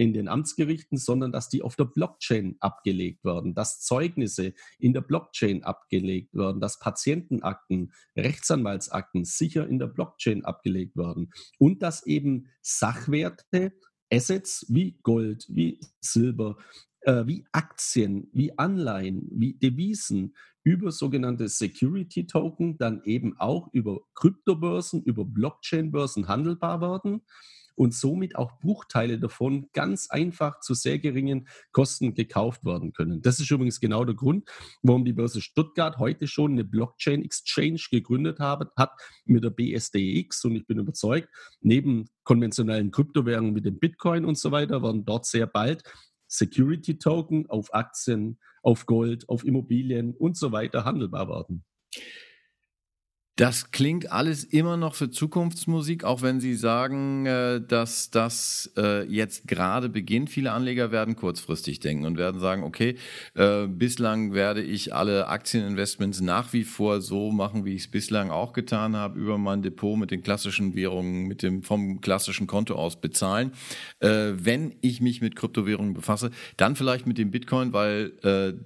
in 0.00 0.14
den 0.14 0.28
Amtsgerichten, 0.28 0.96
sondern 0.96 1.30
dass 1.30 1.50
die 1.50 1.60
auf 1.60 1.76
der 1.76 1.84
Blockchain 1.84 2.56
abgelegt 2.60 3.22
werden, 3.22 3.54
dass 3.54 3.82
Zeugnisse 3.82 4.54
in 4.78 4.94
der 4.94 5.02
Blockchain 5.02 5.62
abgelegt 5.62 6.32
werden, 6.32 6.58
dass 6.58 6.78
Patientenakten, 6.78 7.92
Rechtsanwaltsakten 8.16 9.26
sicher 9.26 9.68
in 9.68 9.78
der 9.78 9.88
Blockchain 9.88 10.42
abgelegt 10.42 10.96
werden. 10.96 11.30
Und 11.58 11.82
dass 11.82 12.06
eben 12.06 12.46
Sachwerte 12.62 13.74
Assets 14.10 14.64
wie 14.70 14.98
Gold, 15.02 15.44
wie 15.50 15.78
Silber, 16.00 16.56
äh, 17.02 17.26
wie 17.26 17.44
Aktien, 17.52 18.30
wie 18.32 18.56
Anleihen, 18.56 19.28
wie 19.30 19.52
Devisen 19.52 20.34
über 20.64 20.92
sogenannte 20.92 21.46
Security 21.48 22.26
Token 22.26 22.78
dann 22.78 23.02
eben 23.04 23.38
auch 23.38 23.68
über 23.74 24.00
Kryptobörsen, 24.14 25.02
über 25.02 25.26
Blockchain-Börsen 25.26 26.26
handelbar 26.26 26.80
werden 26.80 27.20
und 27.80 27.94
somit 27.94 28.36
auch 28.36 28.58
Bruchteile 28.58 29.18
davon 29.18 29.70
ganz 29.72 30.10
einfach 30.10 30.60
zu 30.60 30.74
sehr 30.74 30.98
geringen 30.98 31.48
Kosten 31.72 32.12
gekauft 32.12 32.66
werden 32.66 32.92
können. 32.92 33.22
Das 33.22 33.40
ist 33.40 33.50
übrigens 33.50 33.80
genau 33.80 34.04
der 34.04 34.14
Grund, 34.14 34.50
warum 34.82 35.06
die 35.06 35.14
Börse 35.14 35.40
Stuttgart 35.40 35.96
heute 35.96 36.26
schon 36.26 36.52
eine 36.52 36.64
Blockchain 36.64 37.24
Exchange 37.24 37.80
gegründet 37.90 38.38
hat, 38.38 38.70
hat 38.76 38.92
mit 39.24 39.44
der 39.44 39.48
BSDX 39.48 40.44
und 40.44 40.56
ich 40.56 40.66
bin 40.66 40.78
überzeugt, 40.78 41.30
neben 41.62 42.10
konventionellen 42.22 42.90
Kryptowährungen 42.90 43.56
wie 43.56 43.62
dem 43.62 43.78
Bitcoin 43.78 44.26
und 44.26 44.36
so 44.36 44.52
weiter 44.52 44.82
werden 44.82 45.06
dort 45.06 45.24
sehr 45.24 45.46
bald 45.46 45.82
Security 46.28 46.98
Token 46.98 47.48
auf 47.48 47.72
Aktien, 47.72 48.38
auf 48.62 48.84
Gold, 48.84 49.26
auf 49.26 49.42
Immobilien 49.42 50.14
und 50.14 50.36
so 50.36 50.52
weiter 50.52 50.84
handelbar 50.84 51.30
werden. 51.30 51.64
Das 53.40 53.70
klingt 53.70 54.12
alles 54.12 54.44
immer 54.44 54.76
noch 54.76 54.94
für 54.94 55.08
Zukunftsmusik, 55.08 56.04
auch 56.04 56.20
wenn 56.20 56.40
Sie 56.40 56.54
sagen, 56.54 57.24
äh, 57.24 57.62
dass 57.66 58.10
das 58.10 58.70
äh, 58.76 59.06
jetzt 59.06 59.48
gerade 59.48 59.88
beginnt. 59.88 60.28
Viele 60.28 60.52
Anleger 60.52 60.92
werden 60.92 61.16
kurzfristig 61.16 61.80
denken 61.80 62.04
und 62.04 62.18
werden 62.18 62.38
sagen, 62.38 62.64
okay, 62.64 62.96
äh, 63.34 63.66
bislang 63.66 64.34
werde 64.34 64.60
ich 64.60 64.94
alle 64.94 65.28
Aktieninvestments 65.28 66.20
nach 66.20 66.52
wie 66.52 66.64
vor 66.64 67.00
so 67.00 67.30
machen, 67.30 67.64
wie 67.64 67.76
ich 67.76 67.84
es 67.84 67.90
bislang 67.90 68.30
auch 68.30 68.52
getan 68.52 68.94
habe, 68.94 69.18
über 69.18 69.38
mein 69.38 69.62
Depot 69.62 69.98
mit 69.98 70.10
den 70.10 70.22
klassischen 70.22 70.74
Währungen, 70.74 71.26
mit 71.26 71.42
dem 71.42 71.62
vom 71.62 72.02
klassischen 72.02 72.46
Konto 72.46 72.74
aus 72.74 73.00
bezahlen. 73.00 73.52
Wenn 74.00 74.74
ich 74.82 75.00
mich 75.00 75.22
mit 75.22 75.34
Kryptowährungen 75.34 75.94
befasse, 75.94 76.30
dann 76.58 76.76
vielleicht 76.76 77.06
mit 77.06 77.16
dem 77.16 77.30
Bitcoin, 77.30 77.72
weil 77.72 78.12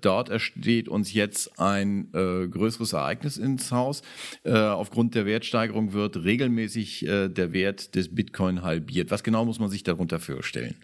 dort 0.01 0.31
entsteht 0.31 0.89
uns 0.89 1.13
jetzt 1.13 1.61
ein 1.61 2.09
größeres 2.13 2.93
Ereignis 2.95 3.37
ins 3.37 3.71
Haus 3.71 4.03
aufgrund 4.73 5.15
der 5.15 5.27
Wertsteigerung 5.27 5.93
wird 5.93 6.25
regelmäßig 6.25 7.07
äh, 7.07 7.29
der 7.29 7.53
Wert 7.53 7.95
des 7.95 8.15
Bitcoin 8.15 8.63
halbiert. 8.63 9.11
Was 9.11 9.23
genau 9.23 9.45
muss 9.45 9.59
man 9.59 9.71
sich 9.71 9.83
darunter 9.83 10.19
vorstellen? 10.19 10.77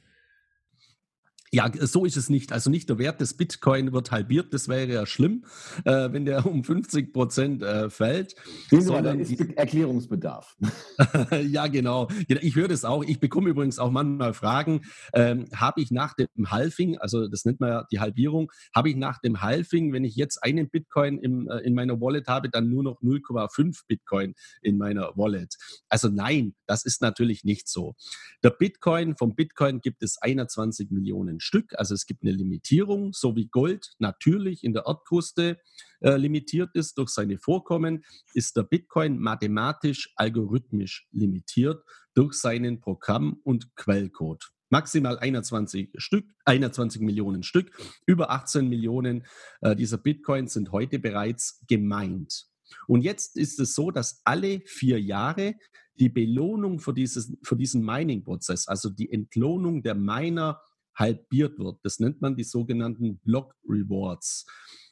Ja, 1.53 1.69
so 1.81 2.05
ist 2.05 2.17
es 2.17 2.31
nicht. 2.31 2.53
Also 2.53 2.71
nicht 2.71 2.89
der 2.89 2.99
Wert 2.99 3.21
des 3.21 3.35
Bitcoin 3.35 3.93
wird 3.93 4.13
halbiert, 4.13 4.55
das 4.55 4.69
wäre 4.69 4.87
ja 4.87 5.05
schlimm, 5.05 5.45
äh, 5.85 6.13
wenn 6.13 6.25
der 6.25 6.47
um 6.47 6.63
50 6.63 7.13
Prozent 7.13 7.63
äh, 7.63 7.91
fällt. 7.91 8.37
Sondern 8.71 9.19
da 9.19 9.25
ist 9.25 9.41
Erklärungsbedarf. 9.57 10.57
ja, 11.49 11.67
genau. 11.67 12.09
Ich 12.29 12.55
höre 12.55 12.69
das 12.69 12.85
auch. 12.85 13.03
Ich 13.03 13.19
bekomme 13.19 13.51
übrigens 13.51 13.81
auch 13.81 13.91
manchmal 13.91 14.33
Fragen, 14.33 14.83
ähm, 15.13 15.47
habe 15.53 15.81
ich 15.81 15.91
nach 15.91 16.15
dem 16.15 16.29
Halving, 16.53 16.99
also 16.99 17.27
das 17.27 17.45
nennt 17.45 17.59
man 17.59 17.71
ja 17.71 17.87
die 17.91 17.99
Halbierung, 17.99 18.53
habe 18.73 18.91
ich 18.91 18.97
nach 18.97 19.19
dem 19.19 19.41
Halving, 19.41 19.93
wenn 19.93 20.05
ich 20.05 20.15
jetzt 20.15 20.45
einen 20.45 20.71
Bitcoin 20.71 21.19
im, 21.19 21.49
äh, 21.49 21.59
in 21.59 21.75
meiner 21.75 22.01
Wallet 22.01 22.29
habe, 22.29 22.49
dann 22.49 22.71
nur 22.71 22.85
noch 22.85 23.03
0,5 23.03 23.87
Bitcoin 23.89 24.35
in 24.63 24.79
meiner 24.79 25.17
Wallet? 25.17 25.57
Also 25.89 26.09
nein, 26.09 26.55
das 26.67 26.85
ist 26.85 27.03
natürlich 27.03 27.43
nicht 27.43 27.69
so. 27.69 27.97
Der 28.45 28.51
Bitcoin, 28.51 29.17
vom 29.17 29.35
Bitcoin 29.35 29.81
gibt 29.81 30.05
es 30.05 30.17
21 30.23 30.93
Millionen 30.93 31.40
Stück. 31.41 31.79
Also 31.79 31.95
es 31.95 32.07
gibt 32.07 32.23
eine 32.23 32.33
Limitierung, 32.33 33.13
so 33.13 33.37
wie 33.37 33.49
Gold 33.49 33.93
natürlich 33.99 34.65
in 34.65 34.73
der 34.73 34.85
Erdkruste 34.87 35.59
äh, 36.01 36.17
limitiert 36.17 36.71
ist 36.75 36.99
durch 36.99 37.11
seine 37.11 37.39
Vorkommen, 37.39 38.05
ist 38.35 38.57
der 38.57 38.63
Bitcoin 38.63 39.19
mathematisch 39.19 40.13
algorithmisch 40.17 41.09
limitiert 41.13 41.83
durch 42.15 42.35
seinen 42.35 42.81
Programm- 42.81 43.41
und 43.45 43.75
Quellcode 43.77 44.51
maximal 44.71 45.19
21 45.19 45.91
Stück, 45.97 46.25
21 46.45 47.03
Millionen 47.03 47.43
Stück. 47.43 47.73
Über 48.07 48.31
18 48.31 48.69
Millionen 48.69 49.27
äh, 49.61 49.77
dieser 49.77 49.99
Bitcoins 49.99 50.55
sind 50.55 50.73
heute 50.73 50.99
bereits 50.99 51.61
gemeint. 51.67 52.47
Und 52.87 53.03
jetzt 53.03 53.37
ist 53.37 53.59
es 53.59 53.75
so, 53.75 53.91
dass 53.91 54.21
alle 54.25 54.61
vier 54.65 55.01
Jahre 55.01 55.57
die 55.99 56.09
Belohnung 56.09 56.79
für, 56.79 56.95
dieses, 56.95 57.37
für 57.43 57.57
diesen 57.57 57.85
Mining-Prozess, 57.85 58.69
also 58.69 58.89
die 58.89 59.13
Entlohnung 59.13 59.83
der 59.83 59.95
Miner 59.95 60.61
halbiert 60.95 61.59
wird. 61.59 61.79
Das 61.83 61.99
nennt 62.01 62.21
man 62.21 62.37
die 62.37 62.45
sogenannten 62.45 63.19
Block 63.19 63.55
Rewards. 63.69 64.47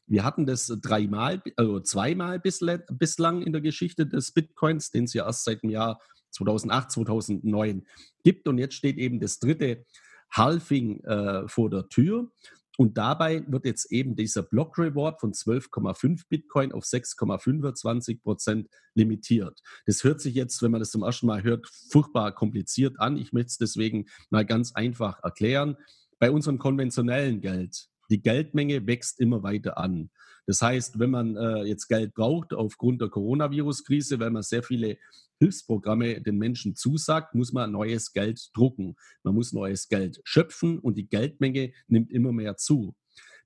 Wir 0.07 0.25
hatten 0.25 0.47
das 0.47 0.67
dreimal, 0.81 1.43
also 1.57 1.81
zweimal 1.81 2.41
bislang 2.41 3.43
in 3.43 3.53
der 3.53 3.61
Geschichte 3.61 4.07
des 4.07 4.33
Bitcoins, 4.33 4.91
den 4.91 5.05
es 5.05 5.13
ja 5.13 5.27
erst 5.27 5.45
seit 5.45 5.63
dem 5.63 5.71
Jahr 5.71 6.01
2008, 6.31 6.93
2009 6.93 7.87
gibt. 8.25 8.49
Und 8.49 8.59
jetzt 8.59 8.75
steht 8.75 8.97
eben 8.97 9.21
das 9.21 9.39
dritte 9.39 9.85
Halving 10.33 11.01
äh, 11.05 11.47
vor 11.49 11.71
der 11.71 11.89
Tür. 11.89 12.31
Und 12.81 12.97
dabei 12.97 13.45
wird 13.49 13.65
jetzt 13.65 13.91
eben 13.91 14.15
dieser 14.15 14.45
Block 14.45 14.79
Reward 14.79 15.19
von 15.19 15.33
12,5 15.33 16.23
Bitcoin 16.29 16.71
auf 16.71 16.85
6,25 16.85 18.23
Prozent 18.23 18.69
limitiert. 18.95 19.61
Das 19.87 20.05
hört 20.05 20.21
sich 20.21 20.37
jetzt, 20.37 20.63
wenn 20.63 20.71
man 20.71 20.79
das 20.79 20.93
zum 20.93 21.03
ersten 21.03 21.27
Mal 21.27 21.43
hört, 21.43 21.67
furchtbar 21.91 22.33
kompliziert 22.33 23.01
an. 23.01 23.17
Ich 23.17 23.33
möchte 23.33 23.49
es 23.49 23.59
deswegen 23.59 24.07
mal 24.31 24.47
ganz 24.47 24.77
einfach 24.77 25.19
erklären. 25.25 25.77
Bei 26.21 26.31
unserem 26.31 26.59
konventionellen 26.59 27.41
Geld, 27.41 27.89
die 28.11 28.23
Geldmenge 28.23 28.87
wächst 28.87 29.19
immer 29.19 29.43
weiter 29.43 29.77
an. 29.77 30.11
Das 30.49 30.63
heißt, 30.63 30.99
wenn 30.99 31.11
man 31.11 31.37
äh, 31.37 31.65
jetzt 31.65 31.89
Geld 31.89 32.15
braucht 32.15 32.55
aufgrund 32.55 33.03
der 33.03 33.11
Coronavirus-Krise, 33.11 34.19
weil 34.19 34.31
man 34.31 34.43
sehr 34.43 34.63
viele 34.63 34.97
Hilfsprogramme 35.41 36.23
den 36.23 36.39
Menschen 36.39 36.75
zusagt, 36.75 37.35
muss 37.35 37.53
man 37.53 37.71
neues 37.71 38.15
Geld 38.15 38.49
drucken. 38.55 38.97
Man 39.23 39.35
muss 39.35 39.53
neues 39.53 39.89
Geld 39.89 40.23
schöpfen 40.25 40.79
und 40.79 40.97
die 40.97 41.07
Geldmenge 41.07 41.73
nimmt 41.87 42.11
immer 42.11 42.33
mehr 42.33 42.57
zu. 42.57 42.97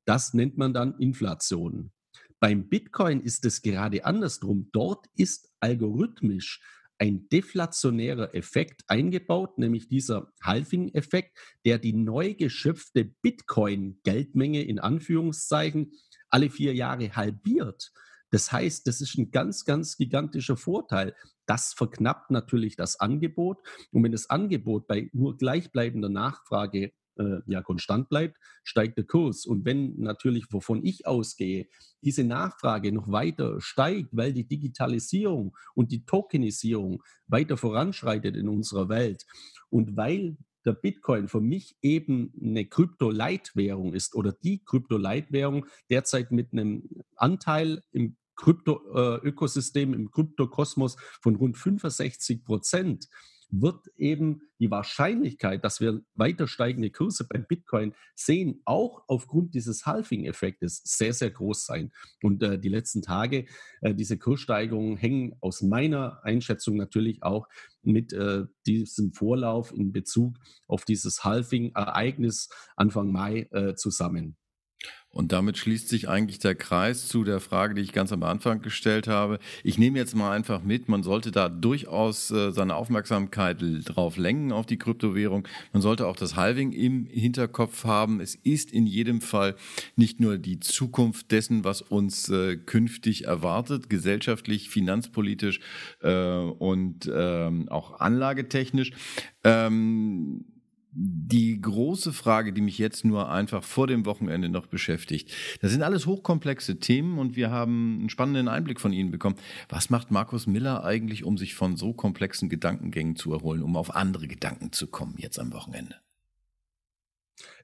Das 0.05 0.33
nennt 0.33 0.57
man 0.59 0.73
dann 0.75 0.97
Inflation. 0.99 1.91
Beim 2.39 2.69
Bitcoin 2.69 3.21
ist 3.21 3.45
es 3.47 3.63
gerade 3.63 4.05
andersrum. 4.05 4.69
Dort 4.73 5.07
ist 5.17 5.51
algorithmisch 5.59 6.61
ein 6.99 7.29
deflationärer 7.31 8.33
Effekt 8.33 8.83
eingebaut, 8.87 9.59
nämlich 9.59 9.89
dieser 9.89 10.33
Halving-Effekt, 10.41 11.37
der 11.65 11.81
die 11.81 11.95
neu 11.95 12.35
geschöpfte 12.35 13.05
Bitcoin-Geldmenge 13.23 14.63
in 14.63 14.79
Anführungszeichen 14.79 15.95
alle 16.33 16.51
vier 16.51 16.75
Jahre 16.75 17.15
halbiert. 17.15 17.93
Das 18.31 18.51
heißt, 18.51 18.87
das 18.87 19.01
ist 19.01 19.19
ein 19.19 19.31
ganz, 19.31 19.65
ganz 19.65 19.97
gigantischer 19.97 20.57
Vorteil. 20.57 21.15
Das 21.47 21.75
verknappt 21.75 22.31
natürlich 22.31 22.77
das 22.77 22.99
Angebot. 22.99 23.59
Und 23.91 24.03
wenn 24.05 24.13
das 24.13 24.31
Angebot 24.31 24.87
bei 24.87 25.11
nur 25.13 25.37
gleichbleibender 25.37 26.09
Nachfrage 26.09 26.93
äh, 27.17 27.41
ja 27.47 27.61
konstant 27.61 28.09
bleibt, 28.09 28.39
steigt 28.65 28.97
der 28.97 29.05
Kurs. 29.05 29.45
Und 29.45 29.67
wenn 29.67 29.99
natürlich, 29.99 30.47
wovon 30.51 30.83
ich 30.85 31.07
ausgehe, 31.07 31.67
diese 32.03 32.25
Nachfrage 32.25 32.91
noch 32.91 33.11
weiter 33.13 33.61
steigt, 33.61 34.09
weil 34.13 34.33
die 34.33 34.49
Digitalisierung 34.49 35.55
und 35.75 35.93
die 35.93 36.07
Tokenisierung 36.07 37.03
weiter 37.27 37.59
voranschreitet 37.59 38.35
in 38.37 38.49
unserer 38.49 38.89
Welt 38.89 39.27
und 39.69 39.97
weil 39.97 40.39
der 40.65 40.73
Bitcoin 40.73 41.29
für 41.29 41.41
mich 41.41 41.77
eben 41.83 42.33
eine 42.41 42.67
Krypto-Leitwährung 42.67 43.95
ist 43.95 44.15
oder 44.15 44.33
die 44.33 44.63
Krypto-Leitwährung 44.65 45.67
derzeit 45.91 46.33
mit 46.33 46.53
einem 46.53 46.89
Anteil 47.17 47.83
im 47.93 48.17
Krypto-Ökosystem, 48.37 49.95
im 49.95 50.11
Kryptokosmos 50.11 50.97
von 51.21 51.37
rund 51.37 51.59
65 51.59 52.45
Prozent 52.45 53.09
wird 53.53 53.87
eben 53.97 54.43
die 54.59 54.71
Wahrscheinlichkeit, 54.71 55.63
dass 55.63 55.81
wir 55.81 56.01
weiter 56.15 56.49
steigende 56.49 56.91
Kurse 56.91 57.27
beim 57.29 57.45
Bitcoin 57.47 57.95
sehen, 58.15 58.63
auch 58.65 59.05
aufgrund 59.07 59.55
dieses 59.55 59.85
Halving-Effektes 59.85 60.83
sehr, 60.85 61.13
sehr 61.13 61.31
groß 61.31 61.67
sein. 61.67 61.93
Und 62.23 62.43
äh, 62.43 62.59
die 62.59 62.71
letzten 62.71 63.03
Tage, 63.03 63.45
äh, 63.83 63.95
diese 63.95 64.19
Kurssteigerungen 64.19 64.97
hängen 64.97 65.37
aus 65.41 65.61
meiner 65.63 66.25
Einschätzung 66.25 66.77
natürlich 66.77 67.23
auch 67.23 67.47
mit 67.83 68.13
äh, 68.13 68.45
diesem 68.67 69.13
Vorlauf 69.13 69.73
in 69.73 69.93
Bezug 69.93 70.39
auf 70.67 70.85
dieses 70.85 71.23
Halving-Ereignis 71.23 72.49
Anfang 72.77 73.13
Mai 73.13 73.49
äh, 73.51 73.75
zusammen. 73.75 74.37
Und 75.13 75.31
damit 75.31 75.59
schließt 75.59 75.91
sich 75.91 76.09
eigentlich 76.09 76.39
der 76.39 76.55
Kreis 76.55 77.07
zu 77.07 77.23
der 77.23 77.39
Frage, 77.41 77.75
die 77.75 77.83
ich 77.83 77.93
ganz 77.93 78.13
am 78.13 78.23
Anfang 78.23 78.63
gestellt 78.63 79.09
habe. 79.09 79.39
Ich 79.63 79.77
nehme 79.77 79.99
jetzt 79.99 80.17
mal 80.17 80.33
einfach 80.33 80.63
mit, 80.63 80.89
man 80.89 81.03
sollte 81.03 81.31
da 81.31 81.51
durchaus 81.51 82.31
äh, 82.31 82.51
seine 82.51 82.75
Aufmerksamkeit 82.75 83.59
drauf 83.85 84.17
lenken 84.17 84.53
auf 84.53 84.65
die 84.65 84.79
Kryptowährung. 84.79 85.47
Man 85.73 85.83
sollte 85.83 86.07
auch 86.07 86.17
das 86.17 86.35
Halving 86.35 86.73
im 86.73 87.07
Hinterkopf 87.07 87.85
haben. 87.85 88.21
Es 88.21 88.37
ist 88.37 88.73
in 88.73 88.87
jedem 88.87 89.21
Fall 89.21 89.55
nicht 89.97 90.19
nur 90.19 90.39
die 90.39 90.61
Zukunft 90.61 91.31
dessen, 91.31 91.63
was 91.63 91.83
uns 91.83 92.31
äh, 92.31 92.57
künftig 92.57 93.27
erwartet, 93.27 93.91
gesellschaftlich, 93.91 94.71
finanzpolitisch 94.71 95.61
äh, 96.01 96.37
und 96.37 97.11
ähm, 97.15 97.69
auch 97.69 98.01
anlagetechnisch. 98.01 98.93
Ähm, 99.45 100.47
die 100.95 101.59
große 101.61 102.13
Frage, 102.13 102.53
die 102.53 102.61
mich 102.61 102.77
jetzt 102.77 103.05
nur 103.05 103.31
einfach 103.31 103.65
vor 103.65 103.87
dem 103.87 104.05
Wochenende 104.05 104.51
noch 104.51 104.67
beschäftigt, 104.67 105.33
das 105.63 105.73
sind 105.73 105.83
alles 105.83 106.07
hochkomplexe 106.07 106.79
Themen 106.81 107.19
und 107.19 107.35
wir 107.35 107.51
haben 107.51 108.01
einen 108.01 108.11
spannenden 108.11 108.49
Einblick 108.49 108.79
von 108.81 108.93
Ihnen 108.93 109.11
bekommen. 109.11 109.37
Was 109.71 109.89
macht 109.89 110.11
Markus 110.11 110.47
Miller 110.47 110.85
eigentlich, 110.85 111.25
um 111.25 111.39
sich 111.39 111.55
von 111.55 111.77
so 111.77 111.95
komplexen 111.95 112.51
Gedankengängen 112.51 113.17
zu 113.17 113.33
erholen, 113.33 113.63
um 113.63 113.77
auf 113.77 113.95
andere 113.95 114.29
Gedanken 114.29 114.73
zu 114.73 114.87
kommen 114.87 115.15
jetzt 115.17 115.39
am 115.39 115.53
Wochenende? 115.53 115.97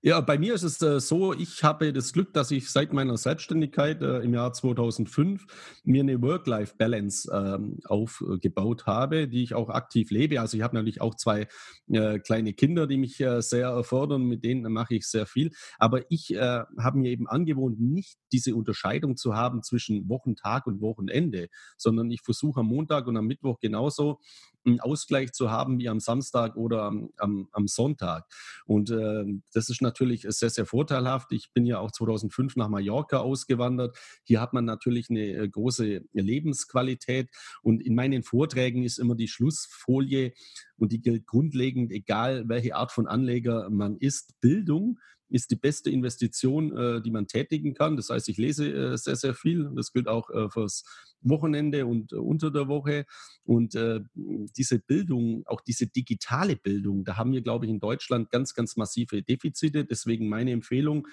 Ja, 0.00 0.20
bei 0.20 0.38
mir 0.38 0.54
ist 0.54 0.62
es 0.62 0.80
äh, 0.80 1.00
so, 1.00 1.32
ich 1.34 1.64
habe 1.64 1.92
das 1.92 2.12
Glück, 2.12 2.32
dass 2.32 2.52
ich 2.52 2.70
seit 2.70 2.92
meiner 2.92 3.16
Selbstständigkeit 3.16 4.00
äh, 4.00 4.20
im 4.20 4.32
Jahr 4.32 4.52
2005 4.52 5.44
mir 5.82 6.02
eine 6.02 6.22
Work-Life-Balance 6.22 7.30
ähm, 7.32 7.80
aufgebaut 7.84 8.86
habe, 8.86 9.26
die 9.26 9.42
ich 9.42 9.54
auch 9.54 9.70
aktiv 9.70 10.10
lebe. 10.10 10.40
Also 10.40 10.56
ich 10.56 10.62
habe 10.62 10.76
natürlich 10.76 11.00
auch 11.00 11.16
zwei 11.16 11.48
äh, 11.88 12.20
kleine 12.20 12.52
Kinder, 12.52 12.86
die 12.86 12.96
mich 12.96 13.20
äh, 13.20 13.42
sehr 13.42 13.68
erfordern, 13.68 14.22
mit 14.22 14.44
denen 14.44 14.72
mache 14.72 14.94
ich 14.94 15.08
sehr 15.08 15.26
viel. 15.26 15.50
Aber 15.78 16.10
ich 16.10 16.32
äh, 16.32 16.62
habe 16.78 16.98
mir 16.98 17.10
eben 17.10 17.26
angewohnt, 17.26 17.80
nicht 17.80 18.18
diese 18.30 18.54
Unterscheidung 18.54 19.16
zu 19.16 19.34
haben 19.34 19.64
zwischen 19.64 20.08
Wochentag 20.08 20.66
und 20.68 20.80
Wochenende, 20.80 21.48
sondern 21.76 22.10
ich 22.12 22.22
versuche 22.22 22.60
am 22.60 22.66
Montag 22.66 23.08
und 23.08 23.16
am 23.16 23.26
Mittwoch 23.26 23.58
genauso 23.58 24.20
einen 24.64 24.80
Ausgleich 24.80 25.32
zu 25.32 25.50
haben 25.50 25.78
wie 25.78 25.88
am 25.88 26.00
Samstag 26.00 26.56
oder 26.56 26.82
am, 26.84 27.10
am, 27.16 27.48
am 27.52 27.66
Sonntag. 27.66 28.26
Und 28.66 28.90
äh, 28.90 29.24
das 29.52 29.68
ist 29.70 29.80
natürlich 29.88 30.26
sehr, 30.28 30.50
sehr 30.50 30.66
vorteilhaft. 30.66 31.32
Ich 31.32 31.52
bin 31.52 31.66
ja 31.66 31.78
auch 31.78 31.90
2005 31.90 32.56
nach 32.56 32.68
Mallorca 32.68 33.18
ausgewandert. 33.18 33.98
Hier 34.24 34.40
hat 34.40 34.52
man 34.52 34.64
natürlich 34.64 35.08
eine 35.10 35.20
äh, 35.20 35.48
große 35.48 36.02
Lebensqualität. 36.12 37.30
Und 37.62 37.82
in 37.82 37.94
meinen 37.94 38.22
Vorträgen 38.22 38.84
ist 38.84 38.98
immer 38.98 39.14
die 39.14 39.28
Schlussfolie, 39.28 40.32
und 40.78 40.92
die 40.92 41.00
gilt 41.00 41.26
grundlegend, 41.26 41.90
egal 41.90 42.48
welche 42.48 42.76
Art 42.76 42.92
von 42.92 43.08
Anleger 43.08 43.68
man 43.68 43.96
ist, 43.96 44.40
Bildung 44.40 44.98
ist 45.30 45.50
die 45.50 45.56
beste 45.56 45.90
Investition, 45.90 46.76
äh, 46.76 47.02
die 47.02 47.10
man 47.10 47.26
tätigen 47.26 47.74
kann. 47.74 47.96
Das 47.96 48.10
heißt, 48.10 48.28
ich 48.28 48.38
lese 48.38 48.72
äh, 48.72 48.96
sehr, 48.96 49.16
sehr 49.16 49.34
viel. 49.34 49.70
Das 49.74 49.92
gilt 49.92 50.08
auch 50.08 50.30
äh, 50.30 50.48
fürs 50.48 50.84
Wochenende 51.22 51.86
und 51.86 52.12
äh, 52.12 52.16
unter 52.16 52.50
der 52.50 52.68
Woche. 52.68 53.06
Und 53.44 53.74
äh, 53.74 54.00
diese 54.14 54.78
Bildung, 54.78 55.42
auch 55.46 55.60
diese 55.60 55.86
digitale 55.86 56.56
Bildung, 56.56 57.04
da 57.04 57.16
haben 57.16 57.32
wir, 57.32 57.42
glaube 57.42 57.66
ich, 57.66 57.70
in 57.70 57.80
Deutschland 57.80 58.30
ganz, 58.30 58.54
ganz 58.54 58.76
massive 58.76 59.22
Defizite. 59.22 59.84
Deswegen 59.84 60.28
meine 60.28 60.52
Empfehlung, 60.52 61.06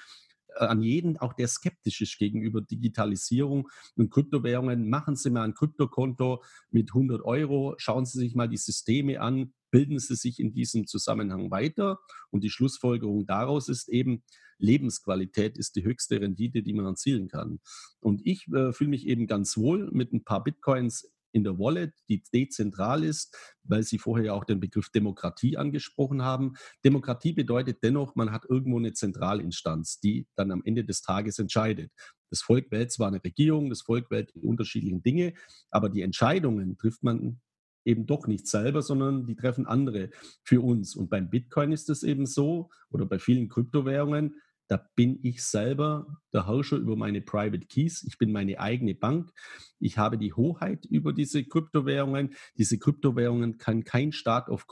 an 0.56 0.82
jeden, 0.82 1.18
auch 1.18 1.34
der 1.34 1.48
skeptisch 1.48 2.02
ist 2.02 2.18
gegenüber 2.18 2.62
Digitalisierung 2.62 3.70
und 3.96 4.12
Kryptowährungen, 4.12 4.90
machen 4.90 5.16
Sie 5.16 5.30
mal 5.30 5.44
ein 5.44 5.54
Kryptokonto 5.54 6.44
mit 6.72 6.90
100 6.92 7.22
Euro, 7.24 7.76
schauen 7.78 8.06
Sie 8.06 8.20
sich 8.20 8.36
mal 8.36 8.48
die 8.48 8.58
Systeme 8.58 9.22
an, 9.22 9.54
bilden 9.72 10.00
Sie 10.00 10.16
sich 10.16 10.40
in 10.40 10.54
diesem 10.54 10.88
Zusammenhang 10.88 11.52
weiter 11.52 12.00
und 12.32 12.44
die 12.44 12.50
Schlussfolgerung 12.50 13.26
daraus 13.26 13.70
ist 13.70 13.90
eben, 13.90 14.24
Lebensqualität 14.58 15.58
ist 15.58 15.76
die 15.76 15.84
höchste 15.84 16.22
Rendite, 16.22 16.64
die 16.64 16.74
man 16.74 16.86
erzielen 16.86 17.28
kann. 17.28 17.60
Und 18.00 18.22
ich 18.26 18.48
äh, 18.54 18.72
fühle 18.72 18.90
mich 18.90 19.06
eben 19.06 19.28
ganz 19.28 19.58
wohl 19.58 19.90
mit 19.92 20.14
ein 20.14 20.24
paar 20.24 20.44
Bitcoins 20.44 21.12
in 21.36 21.44
der 21.44 21.60
Wallet, 21.60 21.94
die 22.08 22.24
dezentral 22.34 23.04
ist, 23.04 23.38
weil 23.64 23.84
Sie 23.84 24.00
vorher 24.00 24.28
ja 24.28 24.34
auch 24.34 24.46
den 24.46 24.62
Begriff 24.62 24.90
Demokratie 24.90 25.58
angesprochen 25.58 26.22
haben. 26.22 26.54
Demokratie 26.86 27.34
bedeutet 27.34 27.84
dennoch, 27.84 28.16
man 28.16 28.32
hat 28.32 28.46
irgendwo 28.50 28.80
eine 28.80 28.94
Zentralinstanz, 28.94 30.00
die 30.00 30.28
dann 30.36 30.52
am 30.52 30.62
Ende 30.64 30.86
des 30.86 31.02
Tages 31.02 31.38
entscheidet. 31.38 31.92
Das 32.30 32.42
Volk 32.42 32.72
wählt 32.72 32.92
zwar 32.92 33.10
eine 33.10 33.22
Regierung, 33.22 33.70
das 33.70 33.82
Volk 33.82 34.10
wählt 34.10 34.34
die 34.34 34.42
unterschiedlichen 34.42 35.04
Dinge, 35.04 35.34
aber 35.72 35.90
die 35.90 36.02
Entscheidungen 36.02 36.78
trifft 36.78 37.04
man 37.04 37.42
eben 37.84 38.06
doch 38.06 38.28
nicht 38.28 38.48
selber, 38.48 38.82
sondern 38.82 39.26
die 39.26 39.36
treffen 39.36 39.68
andere 39.68 40.10
für 40.44 40.62
uns. 40.62 40.96
Und 40.96 41.10
beim 41.10 41.30
Bitcoin 41.30 41.74
ist 41.74 41.90
es 41.90 42.02
eben 42.02 42.26
so, 42.26 42.70
oder 42.90 43.06
bei 43.06 43.20
vielen 43.20 43.50
Kryptowährungen, 43.50 44.36
da 44.68 44.84
bin 44.96 45.20
ich 45.22 45.44
selber 45.44 46.08
der 46.34 46.48
Herrscher 46.48 46.78
über 46.78 46.96
meine 46.96 47.22
Private 47.22 47.66
Keys. 47.68 48.04
Ich 48.08 48.18
bin 48.18 48.32
meine 48.32 48.60
eigene 48.60 48.96
Bank. 48.96 49.32
Ich 49.80 49.98
habe 49.98 50.18
die 50.18 50.34
Hoheit 50.34 50.86
über 50.86 51.14
diese 51.14 51.44
Kryptowährungen. 51.44 52.36
Diese 52.58 52.80
Kryptowährungen 52.80 53.58
kann 53.58 53.84
kein 53.84 54.12
Staat 54.12 54.50
auf 54.50 54.66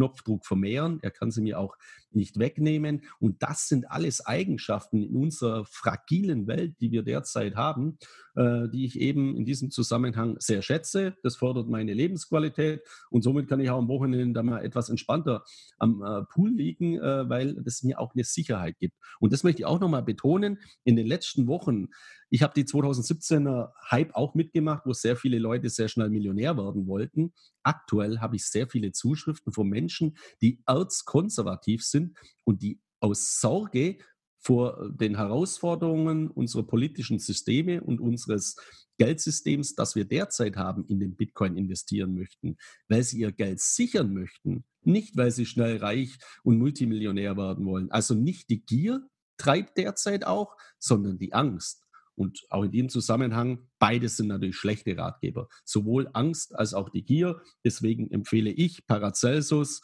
Knopfdruck 0.00 0.46
vermehren. 0.46 0.98
Er 1.02 1.10
kann 1.10 1.30
sie 1.30 1.42
mir 1.42 1.58
auch 1.58 1.76
nicht 2.12 2.38
wegnehmen. 2.38 3.02
Und 3.20 3.42
das 3.42 3.68
sind 3.68 3.90
alles 3.90 4.24
Eigenschaften 4.24 5.02
in 5.02 5.14
unserer 5.14 5.64
fragilen 5.64 6.46
Welt, 6.46 6.74
die 6.80 6.90
wir 6.90 7.02
derzeit 7.02 7.54
haben, 7.54 7.98
äh, 8.34 8.68
die 8.68 8.84
ich 8.86 8.98
eben 8.98 9.36
in 9.36 9.44
diesem 9.44 9.70
Zusammenhang 9.70 10.36
sehr 10.38 10.62
schätze. 10.62 11.16
Das 11.22 11.36
fördert 11.36 11.68
meine 11.68 11.92
Lebensqualität 11.92 12.82
und 13.10 13.22
somit 13.22 13.48
kann 13.48 13.60
ich 13.60 13.70
auch 13.70 13.78
am 13.78 13.88
Wochenende 13.88 14.32
dann 14.32 14.46
mal 14.46 14.64
etwas 14.64 14.88
entspannter 14.88 15.44
am 15.78 16.02
äh, 16.02 16.22
Pool 16.24 16.50
liegen, 16.50 16.98
äh, 16.98 17.28
weil 17.28 17.54
das 17.62 17.82
mir 17.82 18.00
auch 18.00 18.14
eine 18.14 18.24
Sicherheit 18.24 18.78
gibt. 18.78 18.96
Und 19.20 19.32
das 19.32 19.44
möchte 19.44 19.62
ich 19.62 19.66
auch 19.66 19.80
nochmal 19.80 20.02
betonen. 20.02 20.58
In 20.84 20.96
den 20.96 21.06
letzten 21.06 21.46
Wochen, 21.46 21.88
ich 22.30 22.42
habe 22.42 22.54
die 22.54 22.64
2017er 22.64 23.72
Hype 23.90 24.14
auch 24.14 24.34
mitgemacht, 24.34 24.86
wo 24.86 24.92
sehr 24.92 25.16
viele 25.16 25.38
Leute 25.38 25.68
sehr 25.68 25.88
schnell 25.88 26.10
Millionär 26.10 26.56
werden 26.56 26.86
wollten. 26.86 27.32
Aktuell 27.62 28.20
habe 28.20 28.36
ich 28.36 28.46
sehr 28.46 28.68
viele 28.68 28.92
Zuschriften 28.92 29.52
von 29.52 29.68
Menschen, 29.68 30.16
die 30.40 30.62
erzkonservativ 30.66 31.84
sind 31.84 32.16
und 32.44 32.62
die 32.62 32.80
aus 33.00 33.40
Sorge 33.40 33.98
vor 34.38 34.90
den 34.90 35.16
Herausforderungen 35.16 36.30
unserer 36.30 36.66
politischen 36.66 37.18
Systeme 37.18 37.82
und 37.82 38.00
unseres 38.00 38.56
Geldsystems, 38.96 39.74
das 39.74 39.96
wir 39.96 40.04
derzeit 40.04 40.56
haben, 40.56 40.84
in 40.86 41.00
den 41.00 41.16
Bitcoin 41.16 41.56
investieren 41.56 42.14
möchten, 42.14 42.56
weil 42.88 43.02
sie 43.02 43.20
ihr 43.20 43.32
Geld 43.32 43.60
sichern 43.60 44.14
möchten, 44.14 44.64
nicht 44.82 45.16
weil 45.16 45.30
sie 45.30 45.46
schnell 45.46 45.78
reich 45.78 46.18
und 46.42 46.58
Multimillionär 46.58 47.36
werden 47.36 47.66
wollen. 47.66 47.90
Also 47.90 48.14
nicht 48.14 48.50
die 48.50 48.64
Gier 48.64 49.06
treibt 49.36 49.76
derzeit 49.78 50.26
auch, 50.26 50.56
sondern 50.78 51.18
die 51.18 51.32
Angst. 51.32 51.86
Und 52.20 52.44
auch 52.50 52.64
in 52.64 52.70
diesem 52.70 52.90
Zusammenhang, 52.90 53.66
beides 53.78 54.18
sind 54.18 54.26
natürlich 54.26 54.56
schlechte 54.56 54.94
Ratgeber. 54.94 55.48
Sowohl 55.64 56.10
Angst 56.12 56.54
als 56.54 56.74
auch 56.74 56.90
die 56.90 57.02
Gier. 57.02 57.40
Deswegen 57.64 58.10
empfehle 58.10 58.50
ich 58.50 58.86
Paracelsus. 58.86 59.80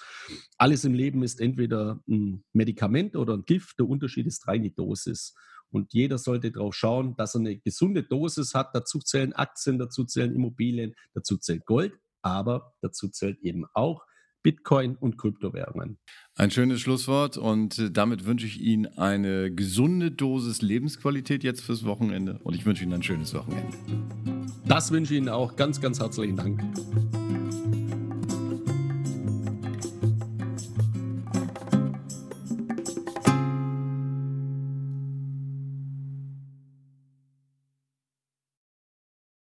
Alles 0.59 0.85
im 0.85 0.93
Leben 0.93 1.23
ist 1.23 1.41
entweder 1.41 1.99
ein 2.07 2.45
Medikament 2.53 3.17
oder 3.17 3.33
ein 3.33 3.47
Gift. 3.47 3.79
Der 3.79 3.89
Unterschied 3.89 4.27
ist 4.27 4.47
rein 4.49 4.63
die 4.63 4.75
Dosis. 4.75 5.35
Und 5.71 5.95
jeder 5.95 6.19
sollte 6.19 6.53
darauf 6.53 6.75
schauen, 6.75 7.17
dass 7.17 7.35
er 7.35 7.41
eine 7.41 7.57
gesunde 7.57 8.03
Dosis 8.03 8.53
hat. 8.53 8.75
Dazu 8.75 8.99
zählen 8.99 9.33
Aktien, 9.33 9.79
dazu 9.79 10.05
zählen 10.05 10.35
Immobilien, 10.35 10.95
dazu 11.15 11.39
zählt 11.39 11.65
Gold, 11.65 11.99
aber 12.21 12.75
dazu 12.83 13.09
zählt 13.09 13.39
eben 13.41 13.65
auch 13.73 14.05
Bitcoin 14.47 14.95
und 14.95 15.19
Kryptowährungen. 15.19 15.99
Ein 16.37 16.53
schönes 16.53 16.81
Schlusswort 16.81 17.37
und 17.37 17.81
äh, 17.81 17.91
damit 17.91 18.27
wünsche 18.27 18.47
ich 18.47 18.61
Ihnen 18.61 18.87
eine 18.97 19.53
gesunde 19.53 20.13
Dosis 20.13 20.63
Lebensqualität 20.63 21.43
jetzt 21.43 21.63
fürs 21.63 21.85
Wochenende 21.85 22.39
und 22.45 22.55
ich 22.55 22.65
wünsche 22.65 22.85
Ihnen 22.85 22.93
ein 22.93 23.03
schönes 23.03 23.35
Wochenende. 23.35 23.77
Das 24.65 24.93
wünsche 24.93 25.15
ich 25.15 25.19
Ihnen 25.19 25.31
auch. 25.31 25.57
Ganz, 25.57 25.81
ganz 25.81 25.99
herzlichen 25.99 26.37
Dank. 26.37 26.63